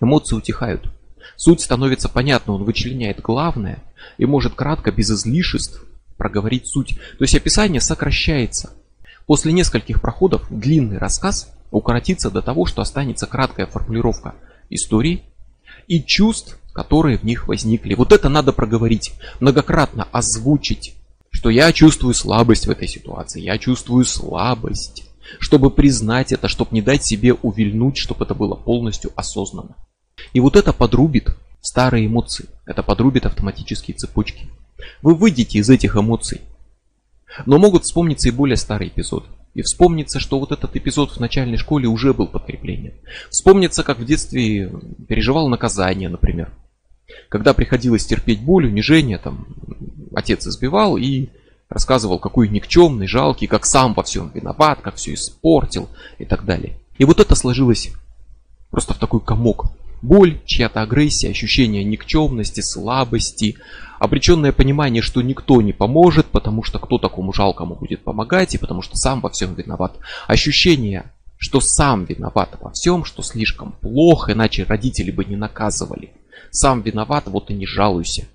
эмоции 0.00 0.36
утихают. 0.36 0.90
Суть 1.40 1.62
становится 1.62 2.10
понятна, 2.10 2.52
он 2.52 2.64
вычленяет 2.64 3.22
главное 3.22 3.82
и 4.18 4.26
может 4.26 4.52
кратко, 4.52 4.92
без 4.92 5.10
излишеств, 5.10 5.82
проговорить 6.18 6.66
суть. 6.66 6.98
То 7.16 7.24
есть 7.24 7.34
описание 7.34 7.80
сокращается. 7.80 8.74
После 9.24 9.50
нескольких 9.50 10.02
проходов 10.02 10.46
длинный 10.50 10.98
рассказ 10.98 11.50
укоротится 11.70 12.30
до 12.30 12.42
того, 12.42 12.66
что 12.66 12.82
останется 12.82 13.26
краткая 13.26 13.66
формулировка 13.66 14.34
истории 14.68 15.22
и 15.88 16.02
чувств, 16.02 16.58
которые 16.74 17.16
в 17.16 17.22
них 17.22 17.48
возникли. 17.48 17.94
Вот 17.94 18.12
это 18.12 18.28
надо 18.28 18.52
проговорить, 18.52 19.14
многократно 19.40 20.08
озвучить, 20.12 20.94
что 21.30 21.48
я 21.48 21.72
чувствую 21.72 22.12
слабость 22.12 22.66
в 22.66 22.70
этой 22.70 22.86
ситуации, 22.86 23.40
я 23.40 23.56
чувствую 23.56 24.04
слабость, 24.04 25.04
чтобы 25.38 25.70
признать 25.70 26.32
это, 26.32 26.48
чтобы 26.48 26.74
не 26.74 26.82
дать 26.82 27.02
себе 27.02 27.32
увильнуть, 27.32 27.96
чтобы 27.96 28.26
это 28.26 28.34
было 28.34 28.56
полностью 28.56 29.10
осознанно. 29.16 29.74
И 30.32 30.40
вот 30.40 30.56
это 30.56 30.72
подрубит 30.72 31.36
старые 31.60 32.06
эмоции. 32.06 32.46
Это 32.66 32.82
подрубит 32.82 33.26
автоматические 33.26 33.96
цепочки. 33.96 34.48
Вы 35.02 35.14
выйдете 35.14 35.58
из 35.58 35.68
этих 35.70 35.96
эмоций. 35.96 36.40
Но 37.46 37.58
могут 37.58 37.84
вспомниться 37.84 38.28
и 38.28 38.32
более 38.32 38.56
старые 38.56 38.88
эпизоды. 38.88 39.26
И 39.54 39.62
вспомнится, 39.62 40.20
что 40.20 40.38
вот 40.38 40.52
этот 40.52 40.76
эпизод 40.76 41.12
в 41.12 41.20
начальной 41.20 41.56
школе 41.56 41.88
уже 41.88 42.14
был 42.14 42.28
подкреплением. 42.28 42.94
Вспомнится, 43.30 43.82
как 43.82 43.98
в 43.98 44.04
детстве 44.04 44.72
переживал 45.08 45.48
наказание, 45.48 46.08
например. 46.08 46.52
Когда 47.28 47.52
приходилось 47.52 48.06
терпеть 48.06 48.40
боль, 48.40 48.66
унижение, 48.66 49.18
там, 49.18 49.48
отец 50.14 50.46
избивал 50.46 50.96
и 50.96 51.28
рассказывал, 51.68 52.20
какой 52.20 52.48
никчемный, 52.48 53.08
жалкий, 53.08 53.48
как 53.48 53.66
сам 53.66 53.94
во 53.94 54.04
всем 54.04 54.30
виноват, 54.32 54.80
как 54.80 54.96
все 54.96 55.14
испортил 55.14 55.88
и 56.18 56.24
так 56.24 56.44
далее. 56.44 56.78
И 56.98 57.04
вот 57.04 57.18
это 57.18 57.34
сложилось 57.34 57.90
просто 58.70 58.94
в 58.94 58.98
такой 58.98 59.20
комок 59.20 59.72
Боль, 60.02 60.40
чья-то 60.46 60.80
агрессия, 60.80 61.30
ощущение 61.30 61.84
никчемности, 61.84 62.60
слабости, 62.60 63.56
обреченное 63.98 64.52
понимание, 64.52 65.02
что 65.02 65.20
никто 65.20 65.60
не 65.60 65.72
поможет, 65.72 66.26
потому 66.26 66.62
что 66.62 66.78
кто 66.78 66.98
такому 66.98 67.32
жалкому 67.32 67.74
будет 67.74 68.02
помогать, 68.02 68.54
и 68.54 68.58
потому 68.58 68.80
что 68.80 68.96
сам 68.96 69.20
во 69.20 69.28
всем 69.28 69.54
виноват. 69.54 69.98
Ощущение, 70.26 71.12
что 71.36 71.60
сам 71.60 72.06
виноват 72.06 72.56
во 72.60 72.70
всем, 72.70 73.04
что 73.04 73.22
слишком 73.22 73.72
плохо, 73.72 74.32
иначе 74.32 74.64
родители 74.64 75.10
бы 75.10 75.24
не 75.26 75.36
наказывали. 75.36 76.12
Сам 76.50 76.80
виноват, 76.80 77.26
вот 77.26 77.50
и 77.50 77.54
не 77.54 77.66
жалуйся. 77.66 78.26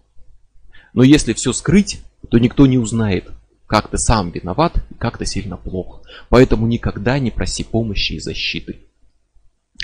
Но 0.93 1.03
если 1.03 1.33
все 1.33 1.51
скрыть, 1.51 2.01
то 2.29 2.37
никто 2.37 2.67
не 2.67 2.77
узнает, 2.77 3.31
как 3.65 3.89
ты 3.89 3.97
сам 3.97 4.29
виноват 4.29 4.77
и 4.91 4.93
как 4.93 5.17
ты 5.17 5.25
сильно 5.25 5.57
плох. 5.57 6.03
Поэтому 6.29 6.67
никогда 6.67 7.17
не 7.17 7.31
проси 7.31 7.63
помощи 7.63 8.13
и 8.13 8.19
защиты. 8.19 8.81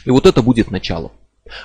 И 0.06 0.12
вот 0.12 0.28
это 0.28 0.41
будет 0.41 0.70
началом. 0.70 1.12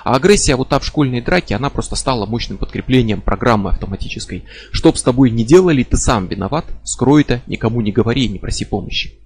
А 0.03 0.15
агрессия 0.15 0.55
вот 0.55 0.69
та 0.69 0.79
в 0.79 0.85
школьной 0.85 1.21
драке, 1.21 1.55
она 1.55 1.69
просто 1.69 1.95
стала 1.95 2.25
мощным 2.25 2.57
подкреплением 2.57 3.21
программы 3.21 3.69
автоматической. 3.69 4.43
Чтоб 4.71 4.97
с 4.97 5.03
тобой 5.03 5.29
не 5.31 5.43
делали, 5.43 5.83
ты 5.83 5.97
сам 5.97 6.27
виноват, 6.27 6.65
скрой 6.83 7.21
это, 7.21 7.41
никому 7.47 7.81
не 7.81 7.91
говори, 7.91 8.27
не 8.27 8.39
проси 8.39 8.65
помощи. 8.65 9.19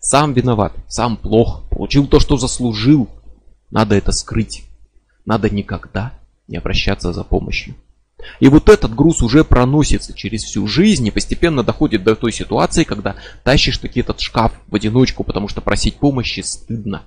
Сам 0.00 0.32
виноват, 0.32 0.72
сам 0.88 1.16
плох, 1.16 1.68
получил 1.70 2.06
то, 2.06 2.20
что 2.20 2.36
заслужил. 2.36 3.08
Надо 3.70 3.94
это 3.94 4.12
скрыть. 4.12 4.64
Надо 5.24 5.50
никогда 5.50 6.14
не 6.46 6.56
обращаться 6.56 7.12
за 7.12 7.24
помощью. 7.24 7.74
И 8.40 8.48
вот 8.48 8.68
этот 8.68 8.94
груз 8.94 9.22
уже 9.22 9.44
проносится 9.44 10.12
через 10.12 10.42
всю 10.42 10.66
жизнь 10.66 11.06
и 11.06 11.10
постепенно 11.10 11.62
доходит 11.62 12.02
до 12.02 12.16
той 12.16 12.32
ситуации, 12.32 12.84
когда 12.84 13.16
тащишь 13.44 13.78
таки 13.78 14.00
этот 14.00 14.20
шкаф 14.20 14.52
в 14.66 14.74
одиночку, 14.74 15.22
потому 15.22 15.48
что 15.48 15.60
просить 15.60 15.96
помощи 15.96 16.40
стыдно. 16.40 17.02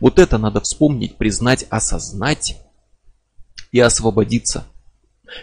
Вот 0.00 0.18
это 0.18 0.38
надо 0.38 0.60
вспомнить, 0.60 1.16
признать, 1.16 1.66
осознать 1.70 2.56
и 3.72 3.80
освободиться. 3.80 4.66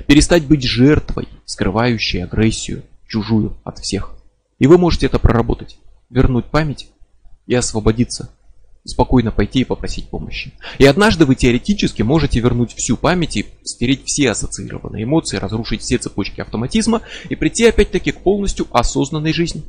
Перестать 0.08 0.46
быть 0.46 0.64
жертвой, 0.64 1.28
скрывающей 1.46 2.24
агрессию, 2.24 2.84
чужую 3.08 3.58
от 3.64 3.80
всех. 3.80 4.14
И 4.60 4.68
вы 4.68 4.78
можете 4.78 5.08
это 5.08 5.20
проработать. 5.20 5.80
Вернуть 6.10 6.46
память 6.46 6.90
и 7.48 7.56
освободиться. 7.56 8.30
Спокойно 8.84 9.32
пойти 9.32 9.62
и 9.62 9.66
попросить 9.66 10.10
помощи. 10.10 10.54
И 10.80 10.86
однажды 10.86 11.26
вы 11.26 11.36
теоретически 11.36 12.02
можете 12.02 12.40
вернуть 12.40 12.74
всю 12.74 12.98
память 12.98 13.38
и 13.38 13.46
стереть 13.64 14.04
все 14.06 14.32
ассоциированные 14.32 15.04
эмоции, 15.04 15.38
разрушить 15.38 15.82
все 15.82 15.98
цепочки 15.98 16.42
автоматизма 16.42 17.02
и 17.30 17.36
прийти 17.36 17.66
опять-таки 17.66 18.12
к 18.12 18.24
полностью 18.24 18.68
осознанной 18.72 19.34
жизни. 19.34 19.64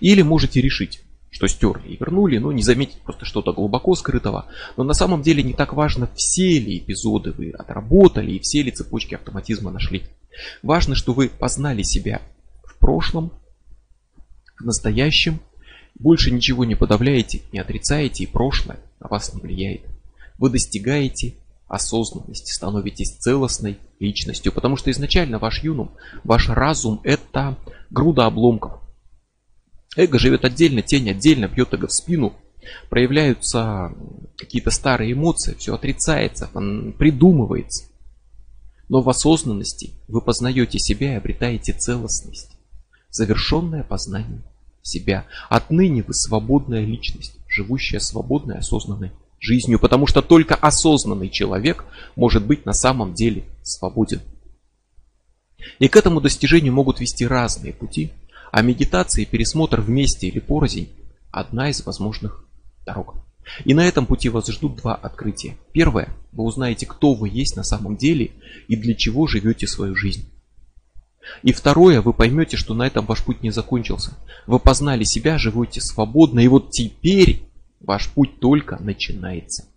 Или 0.00 0.22
можете 0.22 0.60
решить, 0.60 1.02
что 1.30 1.46
стерли 1.48 1.88
и 1.88 1.96
вернули, 1.96 2.38
но 2.38 2.52
не 2.52 2.62
заметить 2.62 3.00
просто 3.02 3.24
что-то 3.24 3.52
глубоко 3.52 3.94
скрытого. 3.94 4.46
Но 4.76 4.84
на 4.84 4.94
самом 4.94 5.22
деле 5.22 5.42
не 5.42 5.52
так 5.52 5.72
важно, 5.74 6.08
все 6.14 6.58
ли 6.58 6.78
эпизоды 6.78 7.32
вы 7.32 7.50
отработали 7.50 8.32
и 8.32 8.40
все 8.40 8.62
ли 8.62 8.70
цепочки 8.70 9.14
автоматизма 9.14 9.70
нашли. 9.70 10.04
Важно, 10.62 10.94
что 10.94 11.12
вы 11.12 11.28
познали 11.28 11.82
себя 11.82 12.22
в 12.64 12.78
прошлом, 12.78 13.32
в 14.58 14.64
настоящем. 14.64 15.40
Больше 15.98 16.30
ничего 16.30 16.64
не 16.64 16.74
подавляете, 16.74 17.42
не 17.52 17.58
отрицаете, 17.58 18.24
и 18.24 18.26
прошлое 18.26 18.78
на 19.00 19.08
вас 19.08 19.34
не 19.34 19.40
влияет. 19.40 19.82
Вы 20.38 20.50
достигаете 20.50 21.34
осознанности, 21.68 22.52
становитесь 22.52 23.16
целостной 23.16 23.78
личностью, 23.98 24.52
потому 24.52 24.76
что 24.76 24.90
изначально 24.90 25.38
ваш 25.38 25.62
юнум, 25.62 25.92
ваш 26.22 26.48
разум 26.48 27.00
это 27.02 27.58
груда 27.90 28.26
обломков. 28.26 28.80
Эго 29.96 30.18
живет 30.18 30.44
отдельно, 30.44 30.82
тень 30.82 31.10
отдельно, 31.10 31.48
бьет 31.48 31.72
эго 31.72 31.88
в 31.88 31.92
спину, 31.92 32.34
проявляются 32.90 33.92
какие-то 34.36 34.70
старые 34.70 35.12
эмоции, 35.12 35.54
все 35.58 35.74
отрицается, 35.74 36.48
придумывается. 36.98 37.86
Но 38.88 39.02
в 39.02 39.08
осознанности 39.08 39.94
вы 40.06 40.20
познаете 40.20 40.78
себя 40.78 41.14
и 41.14 41.16
обретаете 41.16 41.72
целостность, 41.72 42.50
завершенное 43.10 43.82
познание 43.82 44.42
себя. 44.82 45.26
Отныне 45.48 46.04
вы 46.04 46.14
свободная 46.14 46.84
личность, 46.84 47.36
живущая 47.48 47.98
свободной, 47.98 48.58
осознанной 48.58 49.12
жизнью, 49.40 49.78
потому 49.80 50.06
что 50.06 50.22
только 50.22 50.54
осознанный 50.54 51.30
человек 51.30 51.84
может 52.14 52.46
быть 52.46 52.66
на 52.66 52.72
самом 52.72 53.14
деле 53.14 53.44
свободен. 53.62 54.20
И 55.78 55.88
к 55.88 55.96
этому 55.96 56.20
достижению 56.20 56.72
могут 56.72 57.00
вести 57.00 57.26
разные 57.26 57.72
пути, 57.72 58.12
а 58.56 58.62
медитация 58.62 59.20
и 59.20 59.26
пересмотр 59.26 59.82
вместе 59.82 60.28
или 60.28 60.38
порознь– 60.38 60.88
одна 61.30 61.68
из 61.68 61.84
возможных 61.84 62.48
дорог. 62.86 63.16
И 63.66 63.74
на 63.74 63.86
этом 63.86 64.06
пути 64.06 64.30
вас 64.30 64.48
ждут 64.48 64.76
два 64.76 64.94
открытия. 64.94 65.58
Первое. 65.72 66.08
Вы 66.32 66.44
узнаете, 66.44 66.86
кто 66.86 67.12
вы 67.12 67.28
есть 67.28 67.54
на 67.54 67.64
самом 67.64 67.98
деле 67.98 68.30
и 68.66 68.76
для 68.76 68.94
чего 68.94 69.26
живете 69.26 69.66
свою 69.66 69.94
жизнь. 69.94 70.30
И 71.42 71.52
второе, 71.52 72.00
вы 72.00 72.14
поймете, 72.14 72.56
что 72.56 72.72
на 72.72 72.86
этом 72.86 73.04
ваш 73.04 73.22
путь 73.22 73.42
не 73.42 73.50
закончился. 73.50 74.16
Вы 74.46 74.58
познали 74.58 75.04
себя, 75.04 75.36
живете 75.36 75.82
свободно, 75.82 76.40
и 76.40 76.48
вот 76.48 76.70
теперь 76.70 77.42
ваш 77.80 78.08
путь 78.08 78.40
только 78.40 78.82
начинается. 78.82 79.66